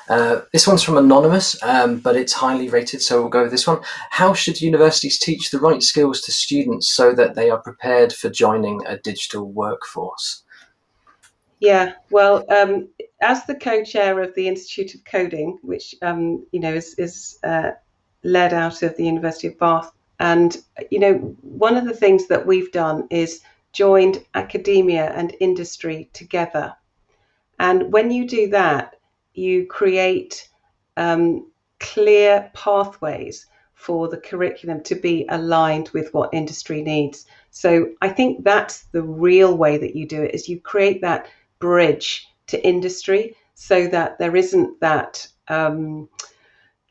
[0.10, 3.68] Uh, this one's from anonymous, um, but it's highly rated, so we'll go with this
[3.68, 3.80] one.
[4.10, 8.30] How should universities teach the right skills to students so that they are prepared for
[8.30, 10.44] joining a digital workforce?
[11.60, 12.88] Yeah, well, um,
[13.22, 17.72] as the co-chair of the Institute of Coding, which um, you know is, is uh,
[18.24, 20.58] led out of the University of Bath, and
[20.90, 23.42] you know one of the things that we've done is
[23.74, 26.74] joined academia and industry together,
[27.60, 28.96] and when you do that,
[29.34, 30.48] you create
[30.96, 37.28] um, clear pathways for the curriculum to be aligned with what industry needs.
[37.52, 41.28] So I think that's the real way that you do it is you create that
[41.60, 46.10] bridge to industry so that there isn't that um,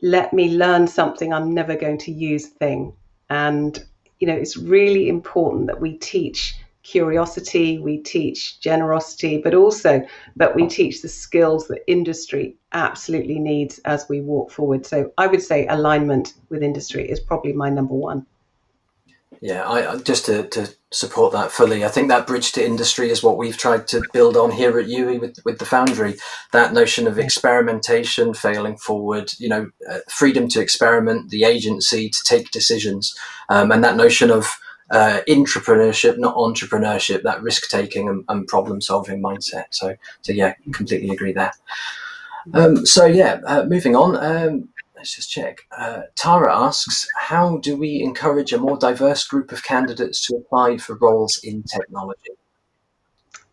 [0.03, 2.93] let me learn something I'm never going to use thing.
[3.29, 3.85] And,
[4.19, 6.55] you know, it's really important that we teach
[6.87, 10.07] curiosity, we teach generosity, but also
[10.37, 14.87] that we teach the skills that industry absolutely needs as we walk forward.
[14.87, 18.27] So I would say alignment with industry is probably my number one.
[19.43, 23.23] Yeah, I, just to, to support that fully, I think that bridge to industry is
[23.23, 26.15] what we've tried to build on here at UWE with, with the Foundry.
[26.53, 32.19] That notion of experimentation, failing forward, you know, uh, freedom to experiment, the agency to
[32.25, 33.15] take decisions,
[33.51, 34.59] um, and that notion of
[34.91, 39.67] uh, intrapreneurship, not entrepreneurship, that risk taking and, and problem solving mindset.
[39.71, 41.53] So, so yeah, completely agree there.
[42.55, 44.17] Um, so yeah, uh, moving on.
[44.17, 45.67] Um, let's just check.
[45.77, 50.79] Uh, Tara asks, how do we encourage a more diverse group of candidates to apply
[50.79, 52.33] for roles in technology?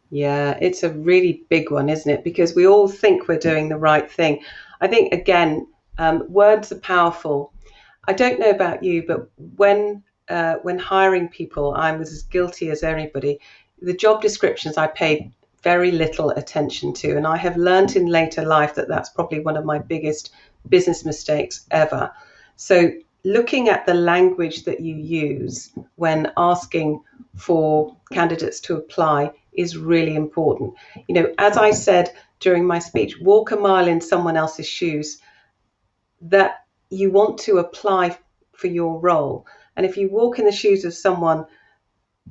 [0.10, 2.24] Yeah, it's a really big one, isn't it?
[2.24, 4.44] Because we all think we're doing the right thing.
[4.80, 5.66] I think, again,
[5.98, 7.52] um, words are powerful.
[8.08, 12.70] I don't know about you, but when uh, when hiring people, I was as guilty
[12.70, 13.40] as anybody.
[13.82, 15.32] The job descriptions I paid
[15.64, 19.58] very little attention to, and I have learned in later life that that's probably one
[19.58, 20.34] of my biggest
[20.70, 22.12] business mistakes ever.
[22.56, 22.92] So,
[23.24, 27.02] looking at the language that you use when asking
[27.36, 30.74] for candidates to apply is really important.
[31.08, 35.20] You know, as I said during my speech, walk a mile in someone else's shoes,
[36.22, 38.18] that you want to apply
[38.54, 39.46] for your role.
[39.76, 41.46] And if you walk in the shoes of someone,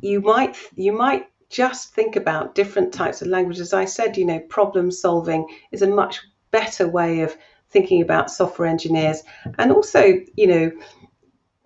[0.00, 3.60] you might you might just think about different types of language.
[3.60, 6.20] As I said, you know, problem solving is a much
[6.50, 7.36] better way of
[7.70, 9.22] thinking about software engineers.
[9.58, 10.02] And also
[10.36, 10.72] you know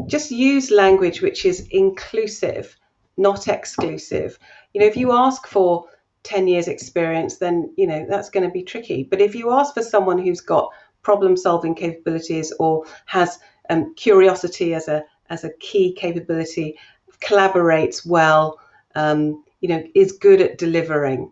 [0.06, 2.76] just use language which is inclusive
[3.16, 4.38] not exclusive.
[4.72, 5.86] You know if you ask for
[6.22, 9.04] 10 years experience then you know that's going to be tricky.
[9.04, 10.70] But if you ask for someone who's got
[11.02, 13.38] problem solving capabilities or has
[13.70, 16.76] um, curiosity as a as a key capability
[17.20, 18.58] collaborates well
[18.94, 21.30] um, you know is good at delivering.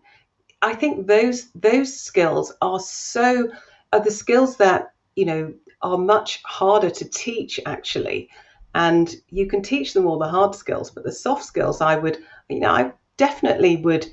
[0.61, 3.49] I think those those skills are so
[3.93, 8.29] are the skills that you know are much harder to teach actually.
[8.73, 12.17] And you can teach them all the hard skills but the soft skills i would
[12.49, 14.05] you know i definitely would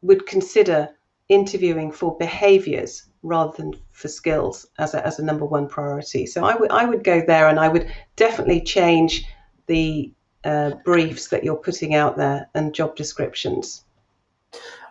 [0.00, 0.88] would consider
[1.28, 6.44] interviewing for behaviors rather than for skills as a, as a number one priority so
[6.44, 9.24] i would i would go there and i would definitely change
[9.66, 10.12] the
[10.44, 13.84] uh, briefs that you're putting out there and job descriptions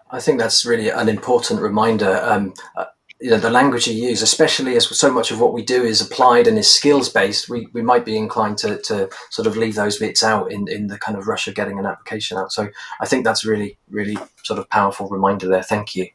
[0.09, 2.19] I think that's really an important reminder.
[2.23, 2.53] Um,
[3.19, 6.01] you know the language you use, especially as so much of what we do is
[6.01, 9.75] applied and is skills based, we, we might be inclined to, to sort of leave
[9.75, 12.51] those bits out in, in the kind of rush of getting an application out.
[12.51, 12.69] So
[13.01, 15.63] I think that's really really sort of powerful reminder there.
[15.63, 16.07] Thank you.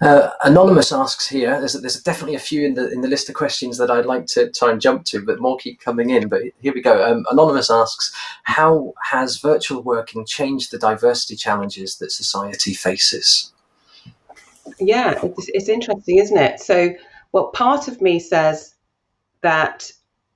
[0.00, 1.58] Uh, Anonymous asks here.
[1.58, 4.26] There's, there's definitely a few in the in the list of questions that I'd like
[4.26, 6.28] to try and jump to, but more keep coming in.
[6.28, 7.02] But here we go.
[7.02, 13.53] Um, Anonymous asks, how has virtual working changed the diversity challenges that society faces?
[14.78, 16.60] Yeah, it's, it's interesting, isn't it?
[16.60, 16.94] So,
[17.32, 18.74] well, part of me says
[19.42, 19.90] that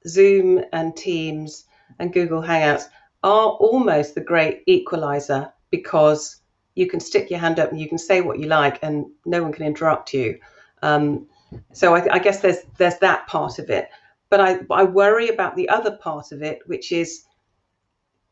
[0.06, 1.64] Zoom and Teams
[1.98, 2.84] and Google Hangouts
[3.22, 6.40] are almost the great equalizer because
[6.74, 9.42] you can stick your hand up and you can say what you like and no
[9.42, 10.38] one can interrupt you.
[10.82, 11.26] Um,
[11.72, 13.88] so I, I, guess there's there's that part of it,
[14.30, 17.24] but I I worry about the other part of it, which is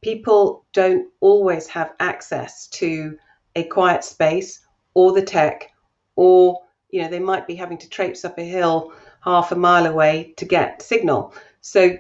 [0.03, 3.19] people don't always have access to
[3.57, 4.61] a quiet space
[4.95, 5.73] or the tech
[6.17, 6.61] or
[6.91, 8.93] you know they might be having to traipse up a hill
[9.27, 11.35] half a mile away to get signal.
[11.61, 11.99] So,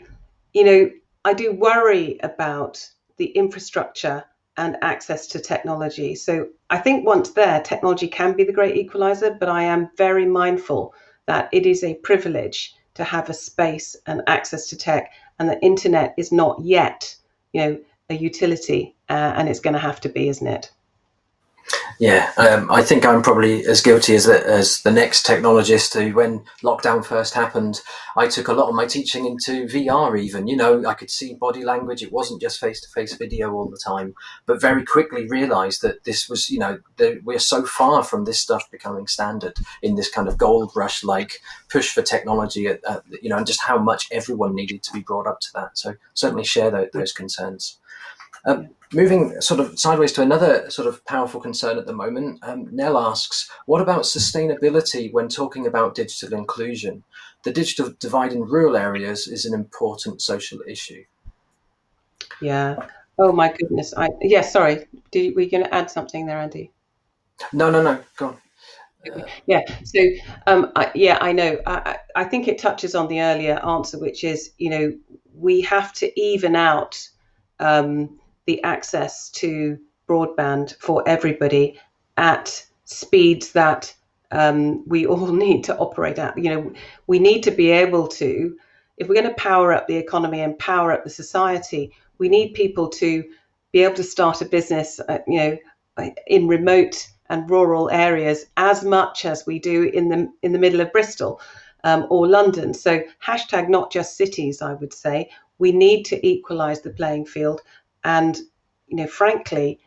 [0.55, 0.91] you know,
[1.25, 4.25] I do worry about the infrastructure
[4.57, 6.15] and access to technology.
[6.15, 10.25] So I think once there, technology can be the great equalizer, but I am very
[10.25, 10.95] mindful
[11.27, 15.61] that it is a privilege to have a space and access to tech, and the
[15.61, 17.15] internet is not yet,
[17.53, 20.71] you know, a utility, uh, and it's going to have to be, isn't it?
[21.99, 26.15] Yeah, um, I think I'm probably as guilty as the, as the next technologist who,
[26.15, 27.81] when lockdown first happened,
[28.19, 30.19] I took a lot of my teaching into VR.
[30.21, 32.03] Even you know, I could see body language.
[32.03, 34.15] It wasn't just face to face video all the time,
[34.45, 36.79] but very quickly realised that this was, you know,
[37.25, 41.41] we're so far from this stuff becoming standard in this kind of gold rush like
[41.71, 42.67] push for technology.
[42.67, 45.53] At, at, you know, and just how much everyone needed to be brought up to
[45.55, 45.79] that.
[45.79, 47.79] So certainly share those concerns.
[48.47, 52.69] Um, moving sort of sideways to another sort of powerful concern at the moment, um,
[52.71, 57.03] Nell asks, what about sustainability when talking about digital inclusion?
[57.43, 61.05] The digital divide in rural areas is an important social issue.
[62.41, 62.77] Yeah.
[63.19, 63.95] Oh my goodness.
[63.97, 64.43] I yeah.
[64.43, 64.87] Sorry.
[65.11, 66.71] Did, were you going to add something there, Andy?
[67.53, 67.99] No, no, no.
[68.17, 69.25] Go on.
[69.47, 69.63] Yeah.
[69.85, 70.01] So,
[70.47, 71.59] um, I, yeah, I know.
[71.67, 74.93] I, I think it touches on the earlier answer, which is, you know,
[75.35, 76.99] we have to even out
[77.61, 79.79] um, the access to
[80.09, 81.79] broadband for everybody
[82.17, 83.93] at speeds that
[84.31, 86.37] um, we all need to operate at.
[86.39, 86.73] You know,
[87.07, 88.57] we need to be able to,
[88.97, 92.55] if we're going to power up the economy and power up the society, we need
[92.55, 93.25] people to
[93.73, 95.59] be able to start a business, uh, you know,
[96.27, 100.81] in remote and rural areas as much as we do in the in the middle
[100.81, 101.41] of Bristol
[101.85, 102.75] um, or London.
[102.75, 105.31] So hashtag not just cities, I would say.
[105.59, 107.63] We need to equalise the playing field,
[108.07, 108.39] and
[108.87, 109.81] you know, frankly,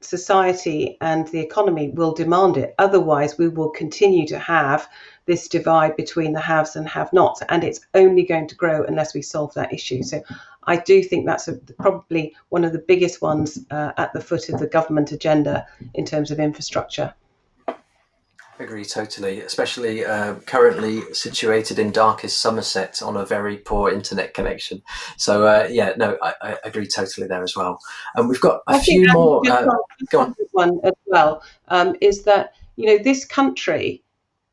[0.00, 2.74] society and the economy will demand it.
[2.78, 4.88] Otherwise, we will continue to have
[5.26, 9.20] this divide between the haves and have-nots, and it's only going to grow unless we
[9.20, 10.02] solve that issue.
[10.02, 10.22] So,
[10.64, 14.48] I do think that's a, probably one of the biggest ones uh, at the foot
[14.48, 17.14] of the government agenda in terms of infrastructure.
[18.60, 24.82] Agree totally, especially uh, currently situated in darkest Somerset on a very poor internet connection.
[25.16, 27.78] So uh, yeah, no, I, I, agree totally there as well.
[28.16, 29.42] And we've got a I few more.
[29.48, 29.66] Uh,
[30.10, 30.34] go on.
[30.52, 34.02] One as well um, is that you know this country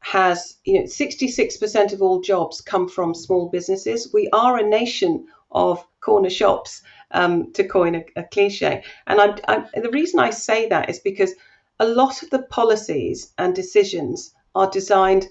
[0.01, 4.13] has you know 66% of all jobs come from small businesses.
[4.13, 8.83] We are a nation of corner shops, um, to coin a, a cliche.
[9.07, 11.33] And I'm, I'm, the reason I say that is because
[11.79, 15.27] a lot of the policies and decisions are designed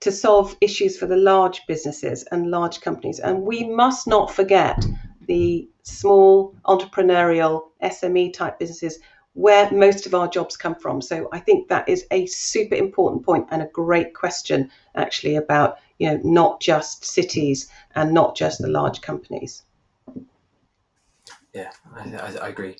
[0.00, 3.18] to solve issues for the large businesses and large companies.
[3.18, 4.84] And we must not forget
[5.26, 8.98] the small entrepreneurial SME type businesses
[9.32, 11.02] where most of our jobs come from.
[11.02, 15.78] So I think that is a super important point and a great question actually about,
[15.98, 19.62] you know, not just cities and not just the large companies.
[21.52, 22.76] Yeah, I, I agree.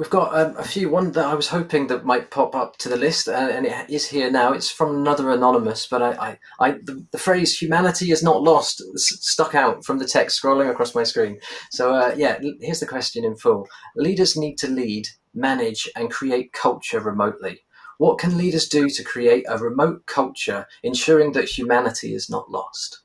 [0.00, 0.88] We've got um, a few.
[0.88, 3.90] One that I was hoping that might pop up to the list, uh, and it
[3.90, 4.54] is here now.
[4.54, 8.82] It's from another anonymous, but I, I, I the, the, phrase "humanity is not lost"
[8.96, 11.38] stuck out from the text scrolling across my screen.
[11.70, 16.54] So uh, yeah, here's the question in full: Leaders need to lead, manage, and create
[16.54, 17.60] culture remotely.
[17.98, 22.99] What can leaders do to create a remote culture, ensuring that humanity is not lost?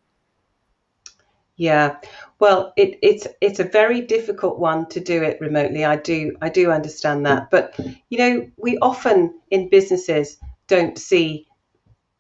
[1.57, 1.97] Yeah,
[2.39, 5.85] well, it, it's it's a very difficult one to do it remotely.
[5.85, 7.79] I do I do understand that, but
[8.09, 10.37] you know, we often in businesses
[10.67, 11.47] don't see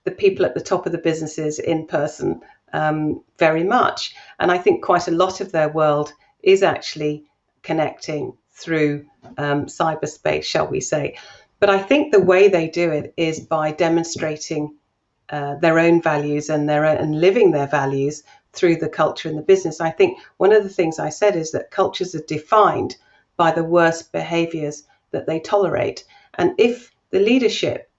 [0.05, 2.39] the people at the top of the businesses in person
[2.71, 7.25] um, very much, and I think quite a lot of their world is actually
[7.61, 9.05] connecting through
[9.37, 11.17] um, cyberspace, shall we say?
[11.59, 14.77] But I think the way they do it is by demonstrating
[15.29, 18.23] uh, their own values and their and living their values
[18.55, 19.81] through the culture and the business.
[19.81, 22.95] I think one of the things I said is that cultures are defined
[23.37, 26.05] by the worst behaviors that they tolerate.
[26.35, 27.89] And if the leadership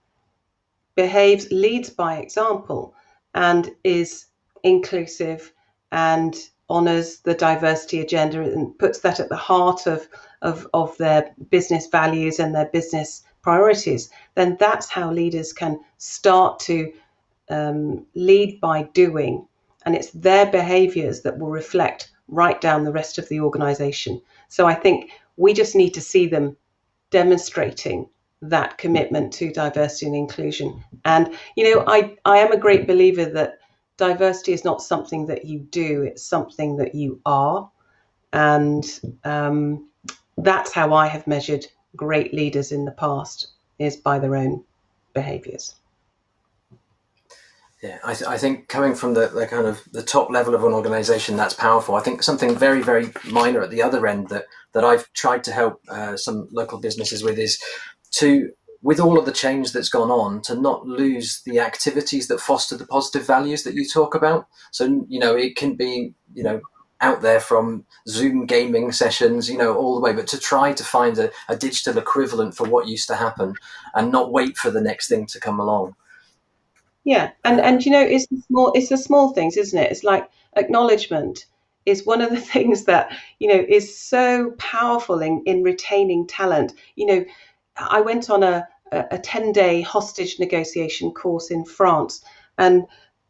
[0.95, 2.95] behaves, leads by example,
[3.35, 4.27] and is
[4.63, 5.53] inclusive
[5.93, 6.35] and
[6.69, 10.09] honors the diversity agenda and puts that at the heart of,
[10.43, 16.59] of, of their business values and their business priorities, then that's how leaders can start
[16.59, 16.93] to
[17.49, 19.47] um, lead by doing
[19.87, 24.21] and it's their behaviors that will reflect right down the rest of the organization.
[24.49, 26.57] So I think we just need to see them
[27.11, 28.09] demonstrating
[28.43, 30.85] that commitment to diversity and inclusion.
[31.05, 33.61] And, you know, I, I am a great believer that
[33.97, 37.71] diversity is not something that you do, it's something that you are.
[38.33, 38.85] And
[39.25, 39.89] um,
[40.37, 41.65] that's how I have measured
[41.95, 44.65] great leaders in the past is by their own
[45.15, 45.77] behaviors.
[47.87, 50.65] Yeah, I, th- I think coming from the, the kind of the top level of
[50.65, 51.95] an organization, that's powerful.
[51.95, 55.53] I think something very, very minor at the other end that, that I've tried to
[55.53, 57.63] help uh, some local businesses with is
[58.13, 58.51] to,
[58.83, 62.77] with all of the change that's gone on, to not lose the activities that foster
[62.77, 64.49] the positive values that you talk about.
[64.73, 66.61] So, you know, it can be, you know,
[67.01, 70.83] out there from Zoom gaming sessions, you know, all the way, but to try to
[70.83, 73.55] find a, a digital equivalent for what used to happen
[73.95, 75.95] and not wait for the next thing to come along.
[77.07, 79.93] Yeah, and and you know, it's the small, it's the small things, isn't it?
[79.93, 81.47] It's like acknowledgement
[81.87, 86.75] is one of the things that you know is so powerful in in retaining talent.
[86.97, 87.27] You know,
[87.79, 92.23] I went on a a 10 day hostage negotiation course in France,
[92.59, 92.87] and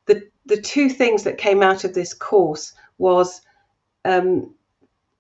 [0.07, 3.43] the the two things that came out of this course was
[4.07, 4.55] um,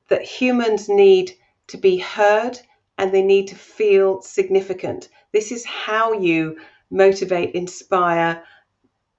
[0.08, 1.32] that humans need
[1.68, 2.58] to be heard
[2.98, 5.08] and they need to feel significant.
[5.32, 6.56] This is how you
[6.90, 8.42] motivate, inspire,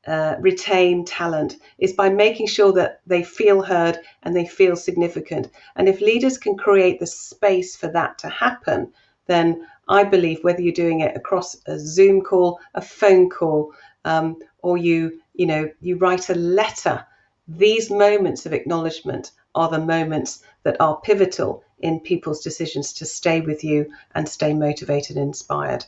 [0.07, 5.49] uh, retain talent is by making sure that they feel heard and they feel significant.
[5.75, 8.93] And if leaders can create the space for that to happen,
[9.25, 13.73] then I believe whether you're doing it across a Zoom call, a phone call,
[14.05, 17.05] um, or you, you know, you write a letter,
[17.47, 23.41] these moments of acknowledgement are the moments that are pivotal in people's decisions to stay
[23.41, 25.85] with you and stay motivated and inspired.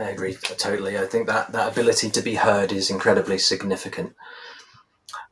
[0.00, 0.98] I agree totally.
[0.98, 4.14] I think that that ability to be heard is incredibly significant.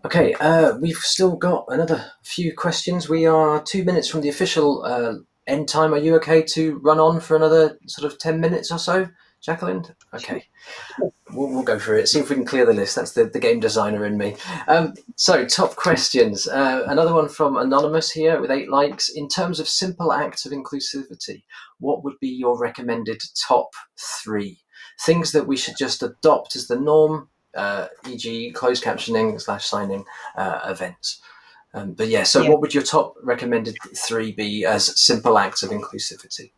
[0.05, 3.09] Okay, uh, we've still got another few questions.
[3.09, 5.15] We are two minutes from the official uh,
[5.47, 5.95] end time.
[5.95, 9.09] Are you okay to run on for another sort of 10 minutes or so,
[9.41, 9.85] Jacqueline?
[10.13, 10.45] Okay,
[11.31, 12.97] we'll, we'll go through it, see if we can clear the list.
[12.97, 14.37] That's the, the game designer in me.
[14.67, 16.49] Um, so, top questions.
[16.49, 19.09] Uh, another one from Anonymous here with eight likes.
[19.09, 21.45] In terms of simple acts of inclusivity,
[21.79, 24.59] what would be your recommended top three?
[25.01, 30.05] Things that we should just adopt as the norm, uh, e.g., closed captioning slash signing
[30.37, 31.21] uh, events.
[31.75, 32.49] Um, but yeah, so yeah.
[32.49, 36.51] what would your top recommended three be as simple acts of inclusivity?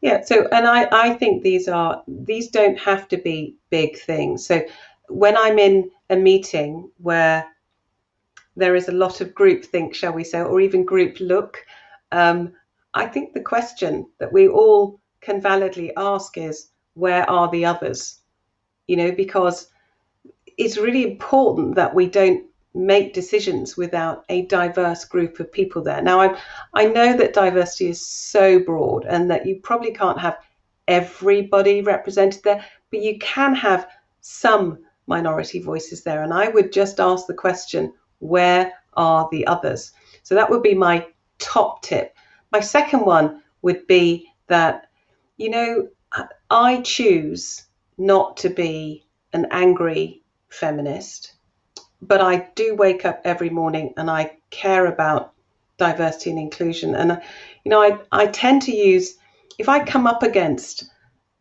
[0.00, 4.46] Yeah, so and I, I think these are these don't have to be big things.
[4.46, 4.62] So
[5.08, 7.44] when I'm in a meeting where
[8.56, 11.64] there is a lot of group think, shall we say, or even group look,
[12.12, 12.52] um,
[12.94, 18.20] I think the question that we all can validly ask is, where are the others?
[18.86, 19.68] You know, because
[20.56, 26.02] it's really important that we don't make decisions without a diverse group of people there.
[26.02, 26.38] Now, I
[26.74, 30.38] I know that diversity is so broad and that you probably can't have
[30.86, 33.88] everybody represented there, but you can have
[34.20, 36.22] some minority voices there.
[36.22, 39.92] And I would just ask the question, where are the others?
[40.22, 41.06] So that would be my
[41.38, 42.14] top tip.
[42.52, 44.88] My second one would be that,
[45.36, 45.88] you know,
[46.50, 47.64] I choose
[47.96, 51.34] not to be an angry feminist
[52.00, 55.32] but I do wake up every morning and I care about
[55.78, 56.94] diversity and inclusion.
[56.94, 57.20] And,
[57.64, 59.16] you know, I, I tend to use,
[59.58, 60.90] if I come up against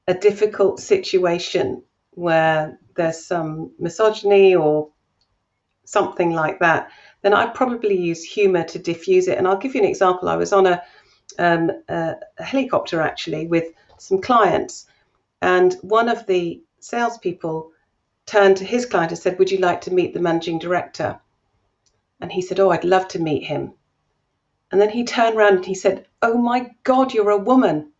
[0.08, 4.90] a difficult situation where there's some misogyny or
[5.86, 6.90] something like that,
[7.22, 9.38] then I probably use humor to diffuse it.
[9.38, 10.30] And I'll give you an example.
[10.30, 10.82] I was on a,
[11.40, 13.66] um, a, a helicopter actually with
[13.98, 14.86] some clients,
[15.42, 17.72] and one of the salespeople
[18.28, 21.20] turned to his client and said, Would you like to meet the managing director?
[22.22, 23.74] And he said, Oh, I'd love to meet him.
[24.72, 27.94] And then he turned around and he said, Oh my God, you're a woman.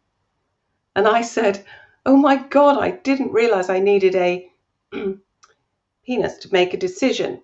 [0.96, 1.66] And I said,
[2.06, 4.52] Oh my God, I didn't realize I needed a
[6.06, 7.42] penis to make a decision.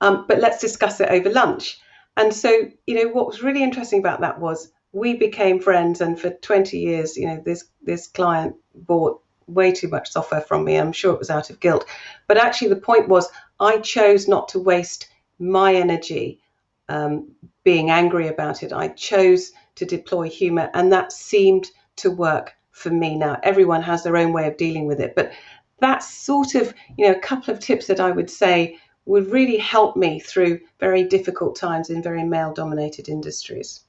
[0.00, 1.78] Um, but let's discuss it over lunch.
[2.16, 6.20] And so, you know, what was really interesting about that was we became friends, and
[6.20, 9.22] for 20 years, you know, this this client bought
[9.54, 10.76] way too much software from me.
[10.76, 11.86] I'm sure it was out of guilt.
[12.26, 13.28] But actually, the point was
[13.58, 16.40] I chose not to waste my energy
[16.88, 17.30] um,
[17.64, 18.72] being angry about it.
[18.72, 23.16] I chose to deploy humor, and that seemed to work for me.
[23.16, 25.32] Now, everyone has their own way of dealing with it, but
[25.78, 29.56] that's sort of, you know, a couple of tips that I would say would really
[29.56, 33.80] help me through very difficult times in very male dominated industries.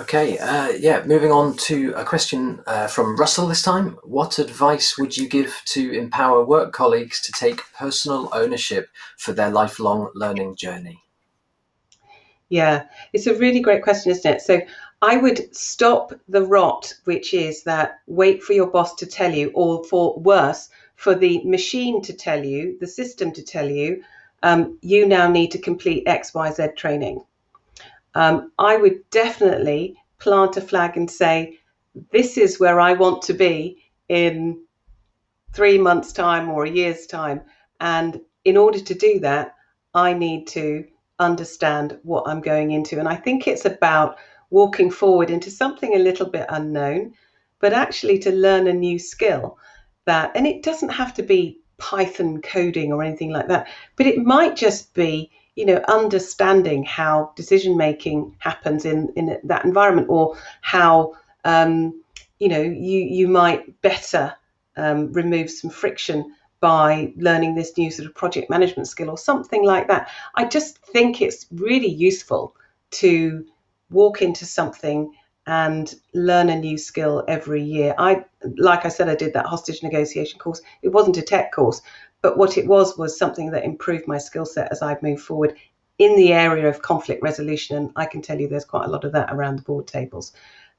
[0.00, 3.98] Okay, uh, yeah, moving on to a question uh, from Russell this time.
[4.02, 8.88] What advice would you give to empower work colleagues to take personal ownership
[9.18, 11.02] for their lifelong learning journey?
[12.48, 14.40] Yeah, it's a really great question, isn't it?
[14.40, 14.62] So
[15.02, 19.50] I would stop the rot, which is that wait for your boss to tell you,
[19.54, 24.02] or for worse, for the machine to tell you, the system to tell you,
[24.42, 27.22] um, you now need to complete XYZ training
[28.14, 31.58] um, I would definitely plant a flag and say,
[32.12, 34.60] this is where I want to be in
[35.52, 37.40] three months' time or a year's time.
[37.80, 39.54] And in order to do that,
[39.94, 40.84] I need to
[41.18, 42.98] understand what I'm going into.
[42.98, 44.16] And I think it's about
[44.50, 47.14] walking forward into something a little bit unknown,
[47.60, 49.58] but actually to learn a new skill
[50.06, 54.18] that, and it doesn't have to be Python coding or anything like that, but it
[54.18, 60.36] might just be you know, understanding how decision making happens in, in that environment or
[60.60, 61.12] how,
[61.44, 62.02] um,
[62.38, 64.34] you know, you, you might better
[64.76, 69.64] um, remove some friction by learning this new sort of project management skill or something
[69.64, 70.10] like that.
[70.34, 72.54] I just think it's really useful
[72.92, 73.44] to
[73.90, 75.12] walk into something
[75.46, 77.94] and learn a new skill every year.
[77.98, 78.24] I,
[78.58, 80.60] like I said, I did that hostage negotiation course.
[80.82, 81.80] It wasn't a tech course,
[82.22, 85.54] but what it was was something that improved my skill set as I've moved forward
[85.98, 87.76] in the area of conflict resolution.
[87.76, 90.32] And I can tell you there's quite a lot of that around the board tables.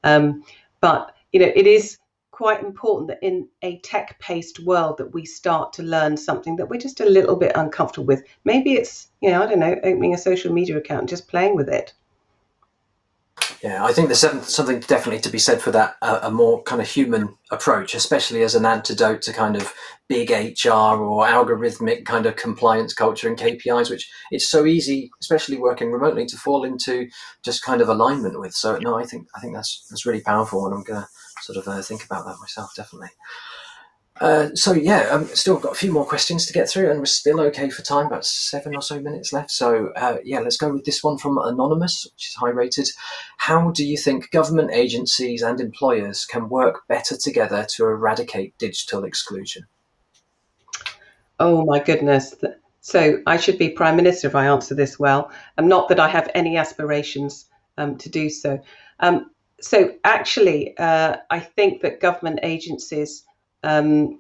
[0.04, 0.44] Um,
[0.82, 1.98] but you know, it is
[2.32, 6.80] quite important that in a tech-paced world that we start to learn something that we're
[6.80, 8.24] just a little bit uncomfortable with.
[8.46, 11.56] Maybe it's, you know, I don't know, opening a social media account and just playing
[11.56, 11.94] with it.
[13.64, 16.82] Yeah, I think there's something definitely to be said for that, uh, a more kind
[16.82, 19.72] of human approach, especially as an antidote to kind of
[20.10, 25.58] big HR or algorithmic kind of compliance culture and KPIs, which it's so easy, especially
[25.58, 27.08] working remotely, to fall into
[27.46, 28.54] just kind of alignment with.
[28.54, 31.08] So no, I think I think that's that's really powerful, and I'm going to
[31.44, 33.10] sort of uh, think about that myself, definitely.
[34.22, 37.06] Uh, so yeah, um, still got a few more questions to get through, and we're
[37.06, 38.06] still okay for time.
[38.06, 39.50] About seven or so minutes left.
[39.50, 42.88] So uh, yeah, let's go with this one from anonymous, which is high rated.
[43.38, 49.06] How do you think government agencies and employers can work better together to eradicate digital
[49.06, 49.66] exclusion?
[51.40, 52.36] Oh my goodness.
[52.82, 55.32] So I should be prime minister if I answer this well.
[55.58, 57.48] Um, not that I have any aspirations
[57.80, 58.60] um, to do so.
[59.00, 63.24] Um, so actually, uh, I think that government agencies
[63.64, 64.20] um,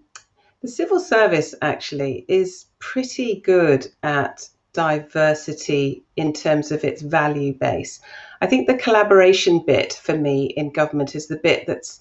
[0.61, 7.99] the civil service actually is pretty good at diversity in terms of its value base.
[8.41, 11.99] I think the collaboration bit for me in government is the bit that's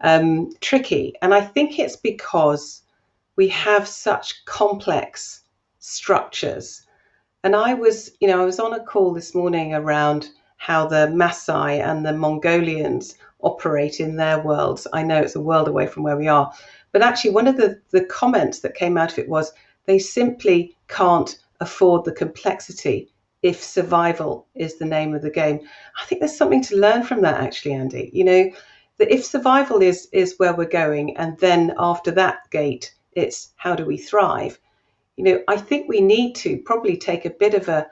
[0.00, 1.14] um, tricky.
[1.22, 2.82] And I think it's because
[3.36, 5.42] we have such complex
[5.78, 6.86] structures.
[7.44, 11.08] And I was, you know, I was on a call this morning around how the
[11.08, 13.16] Maasai and the Mongolians
[13.46, 14.86] operate in their worlds.
[14.92, 16.52] I know it's a world away from where we are,
[16.92, 19.52] but actually, one of the, the comments that came out of it was
[19.84, 25.60] they simply can't afford the complexity if survival is the name of the game.
[26.00, 28.10] I think there's something to learn from that, actually, Andy.
[28.12, 28.50] You know,
[28.98, 33.74] that if survival is is where we're going, and then after that gate, it's how
[33.74, 34.58] do we thrive.
[35.16, 37.86] You know, I think we need to probably take a bit of a,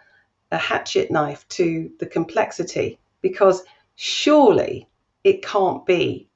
[0.51, 3.65] a hatchet knife to the complexity because
[3.97, 4.89] surely
[5.25, 6.29] it can't be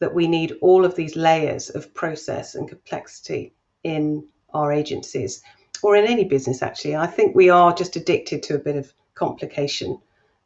[0.00, 4.24] that we need all of these layers of process and complexity in
[4.54, 5.42] our agencies
[5.82, 6.96] or in any business actually.
[6.96, 9.98] I think we are just addicted to a bit of complication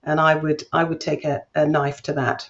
[0.05, 2.49] and i would i would take a, a knife to that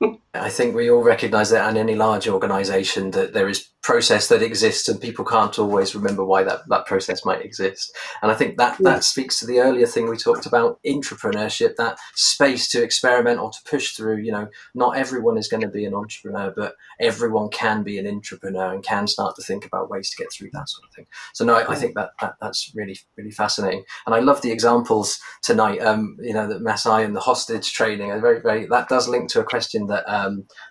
[0.34, 4.42] I think we all recognise that in any large organisation that there is process that
[4.42, 7.94] exists and people can't always remember why that, that process might exist.
[8.22, 11.98] And I think that, that speaks to the earlier thing we talked about, intrapreneurship, that
[12.14, 14.18] space to experiment or to push through.
[14.18, 18.06] You know, not everyone is going to be an entrepreneur, but everyone can be an
[18.06, 21.06] intrapreneur and can start to think about ways to get through that sort of thing.
[21.34, 23.84] So no, I, I think that, that that's really, really fascinating.
[24.06, 28.08] And I love the examples tonight, um, you know, that Maasai and the hostage trading.
[28.20, 30.21] Very, very, that does link to a question that, um,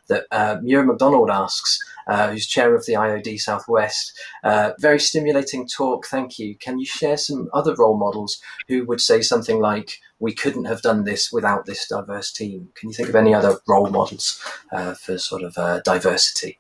[0.08, 4.20] that uh, Muir MacDonald asks, uh, who's chair of the IOD Southwest.
[4.44, 6.56] Uh, very stimulating talk, thank you.
[6.58, 10.82] Can you share some other role models who would say something like, we couldn't have
[10.82, 12.70] done this without this diverse team?
[12.76, 16.58] Can you think of any other role models uh, for sort of uh, diversity?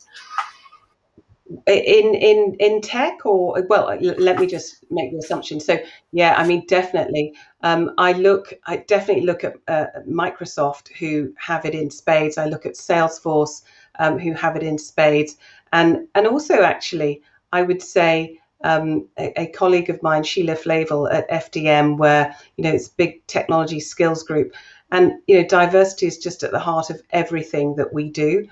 [1.68, 5.78] In in in tech or well let me just make the assumption so
[6.14, 11.66] yeah i mean definitely um, i look i definitely look at uh, microsoft who have
[11.66, 13.64] it in spades i look at salesforce
[14.00, 15.38] um, who have it in spades.
[15.72, 17.22] And, and also, actually,
[17.54, 22.64] I would say um, a, a, colleague of mine, Sheila Flavell at FDM, where, you
[22.64, 24.54] know, it's big technology skills group.
[24.92, 28.48] And, you know, diversity is just at the heart of everything that we do.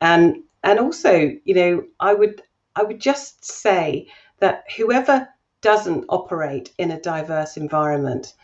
[0.00, 2.42] And, and also, you know, I would,
[2.74, 4.08] I would just say
[4.40, 5.28] that whoever
[5.60, 8.34] doesn't operate in a diverse environment,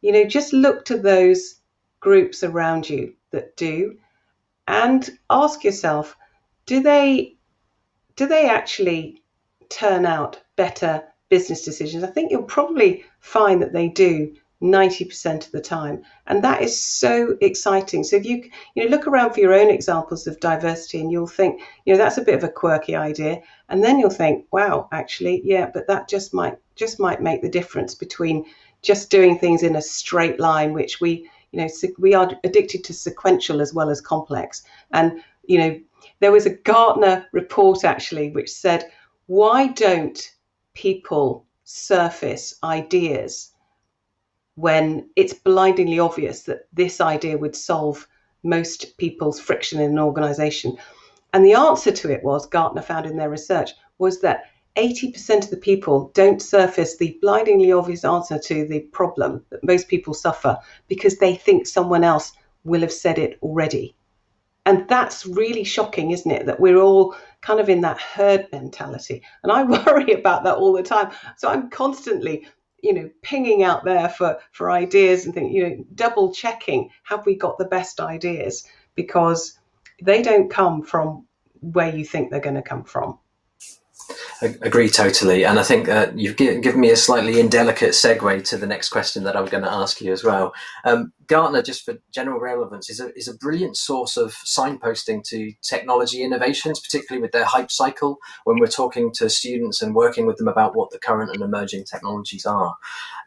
[0.00, 1.60] you know, just look to those
[2.00, 3.98] groups around you that do
[4.66, 6.16] and ask yourself
[6.64, 7.36] do they
[8.16, 9.22] do they actually
[9.68, 12.02] turn out better business decisions?
[12.02, 16.02] I think you'll probably find that they do 90% of the time.
[16.26, 18.02] And that is so exciting.
[18.04, 21.26] So if you you know look around for your own examples of diversity and you'll
[21.26, 23.42] think you know that's a bit of a quirky idea.
[23.68, 27.50] And then you'll think wow actually yeah but that just might just might make the
[27.50, 28.46] difference between
[28.82, 32.94] just doing things in a straight line which we you know we are addicted to
[32.94, 34.62] sequential as well as complex.
[34.90, 35.80] And you know
[36.20, 38.90] there was a gartner report actually which said
[39.26, 40.32] why don't
[40.72, 43.52] people surface ideas
[44.56, 48.06] when it's blindingly obvious that this idea would solve
[48.42, 50.76] most people's friction in an organization
[51.36, 54.44] and the answer to it was gartner found in their research was that
[54.76, 59.88] 80% of the people don't surface the blindingly obvious answer to the problem that most
[59.88, 62.32] people suffer because they think someone else
[62.64, 63.94] will have said it already.
[64.64, 66.46] And that's really shocking, isn't it?
[66.46, 69.22] That we're all kind of in that herd mentality.
[69.42, 71.10] And I worry about that all the time.
[71.36, 72.46] So I'm constantly,
[72.82, 77.24] you know, pinging out there for, for ideas and think, you know, double checking have
[77.26, 78.66] we got the best ideas?
[78.94, 79.58] Because
[80.02, 81.26] they don't come from
[81.60, 83.18] where you think they're going to come from
[84.42, 85.44] agree totally.
[85.44, 89.24] And I think uh, you've given me a slightly indelicate segue to the next question
[89.24, 90.52] that I'm going to ask you as well.
[90.84, 95.52] Um, Gartner, just for general relevance, is a, is a brilliant source of signposting to
[95.62, 100.36] technology innovations, particularly with their hype cycle when we're talking to students and working with
[100.36, 102.74] them about what the current and emerging technologies are.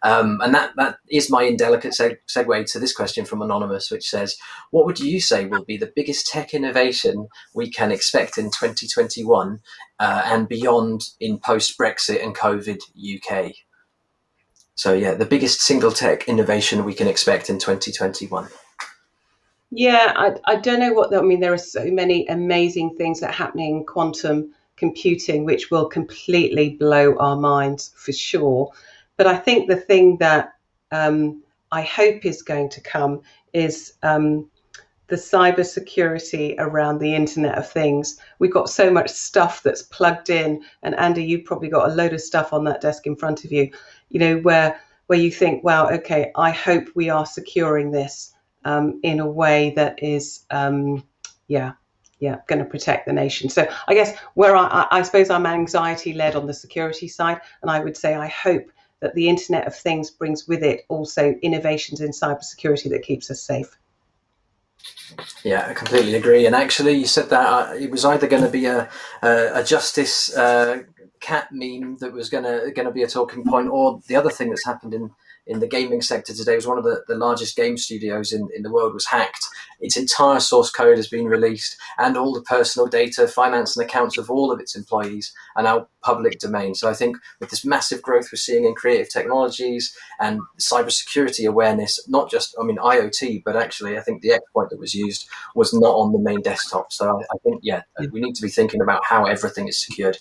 [0.03, 4.09] Um, and that, that is my indelicate seg- segue to this question from Anonymous, which
[4.09, 4.37] says,
[4.71, 9.59] What would you say will be the biggest tech innovation we can expect in 2021
[9.99, 13.53] uh, and beyond in post Brexit and COVID UK?
[14.79, 18.47] So, yeah, the biggest single tech innovation we can expect in 2021.
[19.71, 23.31] Yeah, I, I don't know what, I mean, there are so many amazing things that
[23.31, 28.71] are happening in quantum computing, which will completely blow our minds for sure.
[29.17, 30.53] But I think the thing that
[30.93, 34.49] um, I hope is going to come is um,
[35.09, 38.17] the cyber security around the Internet of Things.
[38.37, 42.13] We've got so much stuff that's plugged in, and Andy, you've probably got a load
[42.13, 43.71] of stuff on that desk in front of you.
[44.09, 48.31] You know where where you think, wow, okay, I hope we are securing this
[48.63, 51.03] um, in a way that is, um,
[51.47, 51.71] yeah,
[52.19, 53.49] yeah, going to protect the nation.
[53.49, 57.71] So I guess where I, I suppose I'm anxiety led on the security side, and
[57.71, 62.01] I would say I hope that the Internet of Things brings with it also innovations
[62.01, 63.77] in cybersecurity that keeps us safe.
[65.43, 66.45] Yeah, I completely agree.
[66.45, 68.89] And actually, you said that uh, it was either going to be a
[69.23, 70.83] a, a justice uh,
[71.19, 74.29] cat meme that was going to going to be a talking point, or the other
[74.29, 75.11] thing that's happened in
[75.47, 78.61] in the gaming sector today was one of the, the largest game studios in, in
[78.61, 79.43] the world was hacked.
[79.79, 84.17] Its entire source code has been released, and all the personal data, finance, and accounts
[84.17, 86.75] of all of its employees are now public domain.
[86.75, 91.99] So I think with this massive growth we're seeing in creative technologies and cybersecurity awareness,
[92.07, 95.73] not just, I mean, IoT, but actually I think the exploit that was used was
[95.73, 96.91] not on the main desktop.
[96.91, 100.17] So I, I think, yeah, we need to be thinking about how everything is secured.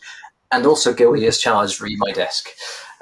[0.51, 2.49] And also guilty as charged, read my desk.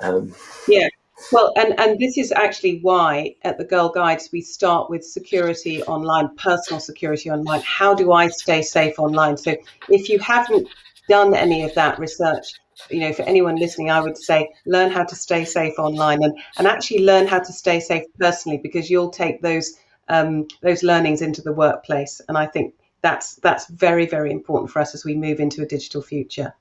[0.01, 0.35] Um,
[0.67, 0.89] yeah,
[1.33, 5.83] well, and, and this is actually why at the Girl Guides we start with security
[5.85, 7.63] online, personal security online.
[7.63, 9.37] How do I stay safe online?
[9.37, 9.57] So
[9.89, 10.69] if you haven't
[11.09, 12.53] done any of that research,
[12.91, 16.39] you know, for anyone listening, I would say learn how to stay safe online and,
[16.59, 19.75] and actually learn how to stay safe personally because you'll take those
[20.09, 22.21] um, those learnings into the workplace.
[22.29, 25.67] And I think that's that's very, very important for us as we move into a
[25.67, 26.55] digital future.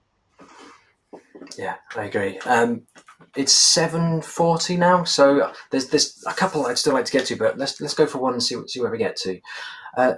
[1.57, 2.39] Yeah, I agree.
[2.39, 2.83] Um,
[3.35, 7.35] it's seven forty now, so there's there's a couple I'd still like to get to,
[7.35, 9.39] but let's let's go for one and see see where we get to.
[9.97, 10.13] Uh,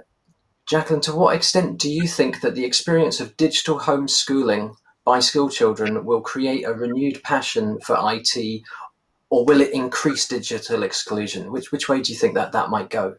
[0.66, 5.48] Jacqueline, to what extent do you think that the experience of digital homeschooling by school
[5.48, 8.62] children will create a renewed passion for IT,
[9.30, 11.50] or will it increase digital exclusion?
[11.50, 13.16] Which which way do you think that that might go?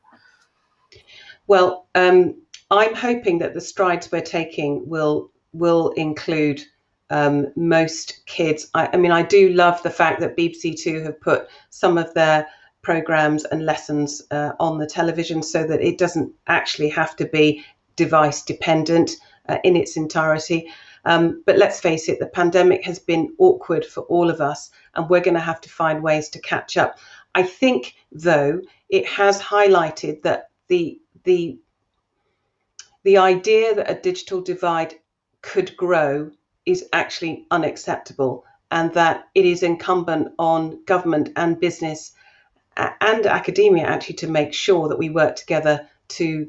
[1.48, 2.36] Well, um,
[2.70, 6.64] I'm hoping that the strides we're taking will will include
[7.10, 8.70] um, most kids.
[8.74, 12.14] I, I, mean, I do love the fact that BBC Two have put some of
[12.14, 12.48] their
[12.82, 17.64] programs and lessons uh, on the television so that it doesn't actually have to be
[17.96, 19.12] device dependent
[19.50, 20.72] uh, in its entirety.
[21.06, 25.10] Um, but let's face it, the pandemic has been awkward for all of us, and
[25.10, 27.00] we're going to have to find ways to catch up.
[27.36, 31.58] I think, though, it has highlighted that the the
[33.04, 34.96] the idea that a digital divide
[35.42, 36.32] could grow
[36.70, 42.14] is actually unacceptable and that it is incumbent on government and business
[42.78, 46.48] and academia actually to make sure that we work together to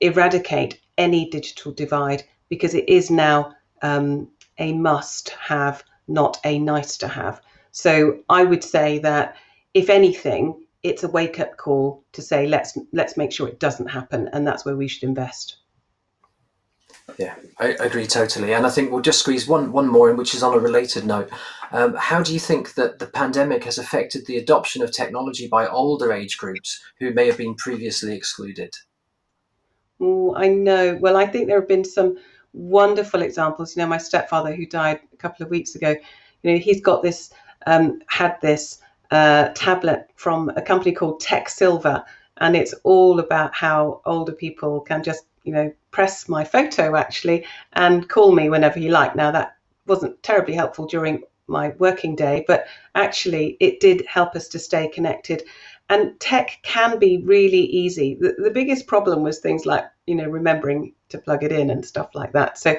[0.00, 6.96] eradicate any digital divide because it is now um, a must have, not a nice
[6.96, 7.40] to have.
[7.70, 9.36] So I would say that
[9.74, 13.90] if anything, it's a wake up call to say let's let's make sure it doesn't
[13.90, 15.56] happen, and that's where we should invest.
[17.18, 18.54] Yeah, I agree totally.
[18.54, 21.06] And I think we'll just squeeze one, one more in, which is on a related
[21.06, 21.30] note.
[21.72, 25.66] Um, how do you think that the pandemic has affected the adoption of technology by
[25.66, 28.74] older age groups who may have been previously excluded?
[30.36, 30.96] I know.
[31.00, 32.18] Well, I think there have been some
[32.52, 33.76] wonderful examples.
[33.76, 35.94] You know, my stepfather, who died a couple of weeks ago,
[36.42, 37.30] you know, he's got this,
[37.66, 38.80] um, had this
[39.10, 42.02] uh, tablet from a company called Tech Silver,
[42.38, 47.44] and it's all about how older people can just you know, press my photo actually
[47.72, 49.16] and call me whenever you like.
[49.16, 54.48] Now, that wasn't terribly helpful during my working day, but actually it did help us
[54.48, 55.42] to stay connected.
[55.88, 58.14] And tech can be really easy.
[58.14, 61.84] The, the biggest problem was things like, you know, remembering to plug it in and
[61.84, 62.58] stuff like that.
[62.58, 62.76] So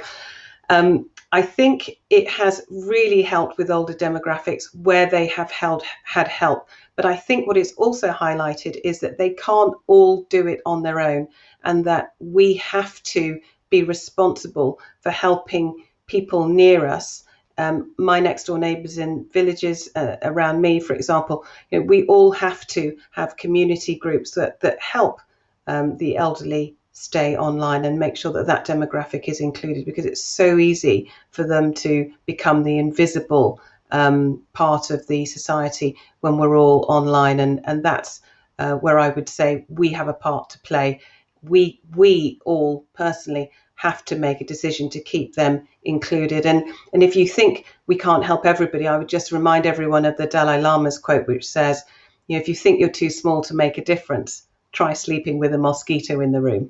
[0.70, 6.28] um, I think it has really helped with older demographics where they have held, had
[6.28, 6.68] help.
[6.96, 10.84] But I think what it's also highlighted is that they can't all do it on
[10.84, 11.28] their own
[11.64, 17.24] and that we have to be responsible for helping people near us
[17.58, 22.06] um, my next door neighbours in villages uh, around me, for example, you know, we
[22.06, 25.22] all have to have community groups that, that help
[25.68, 30.24] um, the elderly stay online and make sure that that demographic is included because it's
[30.24, 33.60] so easy for them to become the invisible
[33.92, 37.40] um, part of the society when we're all online.
[37.40, 38.22] And, and that's
[38.60, 41.02] uh, where I would say we have a part to play.
[41.42, 46.46] We, we all personally have to make a decision to keep them included.
[46.46, 50.18] And, and if you think we can't help everybody, I would just remind everyone of
[50.18, 51.82] the Dalai Lama's quote, which says,
[52.28, 55.56] you know, if you think you're too small to make a difference, try sleeping with
[55.56, 56.70] a mosquito in the room.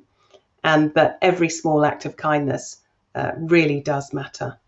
[0.64, 2.78] And that every small act of kindness
[3.14, 4.58] uh, really does matter.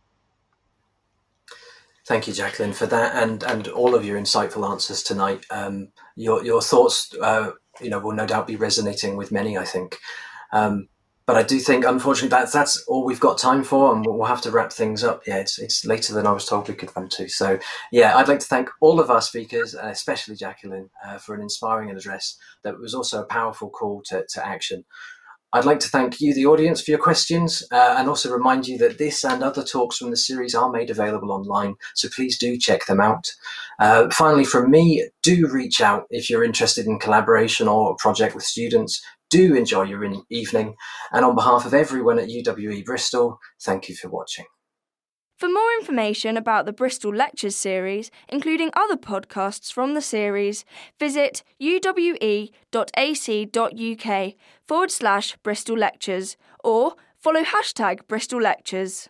[2.06, 5.46] Thank you, Jacqueline, for that and and all of your insightful answers tonight.
[5.50, 9.56] Um, your your thoughts, uh, you know, will no doubt be resonating with many.
[9.56, 9.98] I think.
[10.52, 10.88] Um,
[11.26, 14.42] but I do think, unfortunately, that's that's all we've got time for, and we'll have
[14.42, 15.22] to wrap things up.
[15.26, 17.28] Yeah, it's it's later than I was told we could run to.
[17.28, 17.58] So,
[17.90, 21.40] yeah, I'd like to thank all of our speakers, and especially Jacqueline, uh, for an
[21.40, 24.84] inspiring address that was also a powerful call to, to action.
[25.54, 28.76] I'd like to thank you, the audience, for your questions, uh, and also remind you
[28.78, 32.58] that this and other talks from the series are made available online, so please do
[32.58, 33.32] check them out.
[33.78, 38.34] Uh, finally, from me, do reach out if you're interested in collaboration or a project
[38.34, 39.00] with students
[39.30, 40.76] do enjoy your evening.
[41.12, 44.44] And on behalf of everyone at UWE Bristol, thank you for watching.
[45.36, 50.64] For more information about the Bristol Lectures series, including other podcasts from the series,
[50.98, 52.54] visit uwe.ac.uk
[54.62, 59.08] forward slash Bristol Lectures or follow hashtag Bristol Lectures.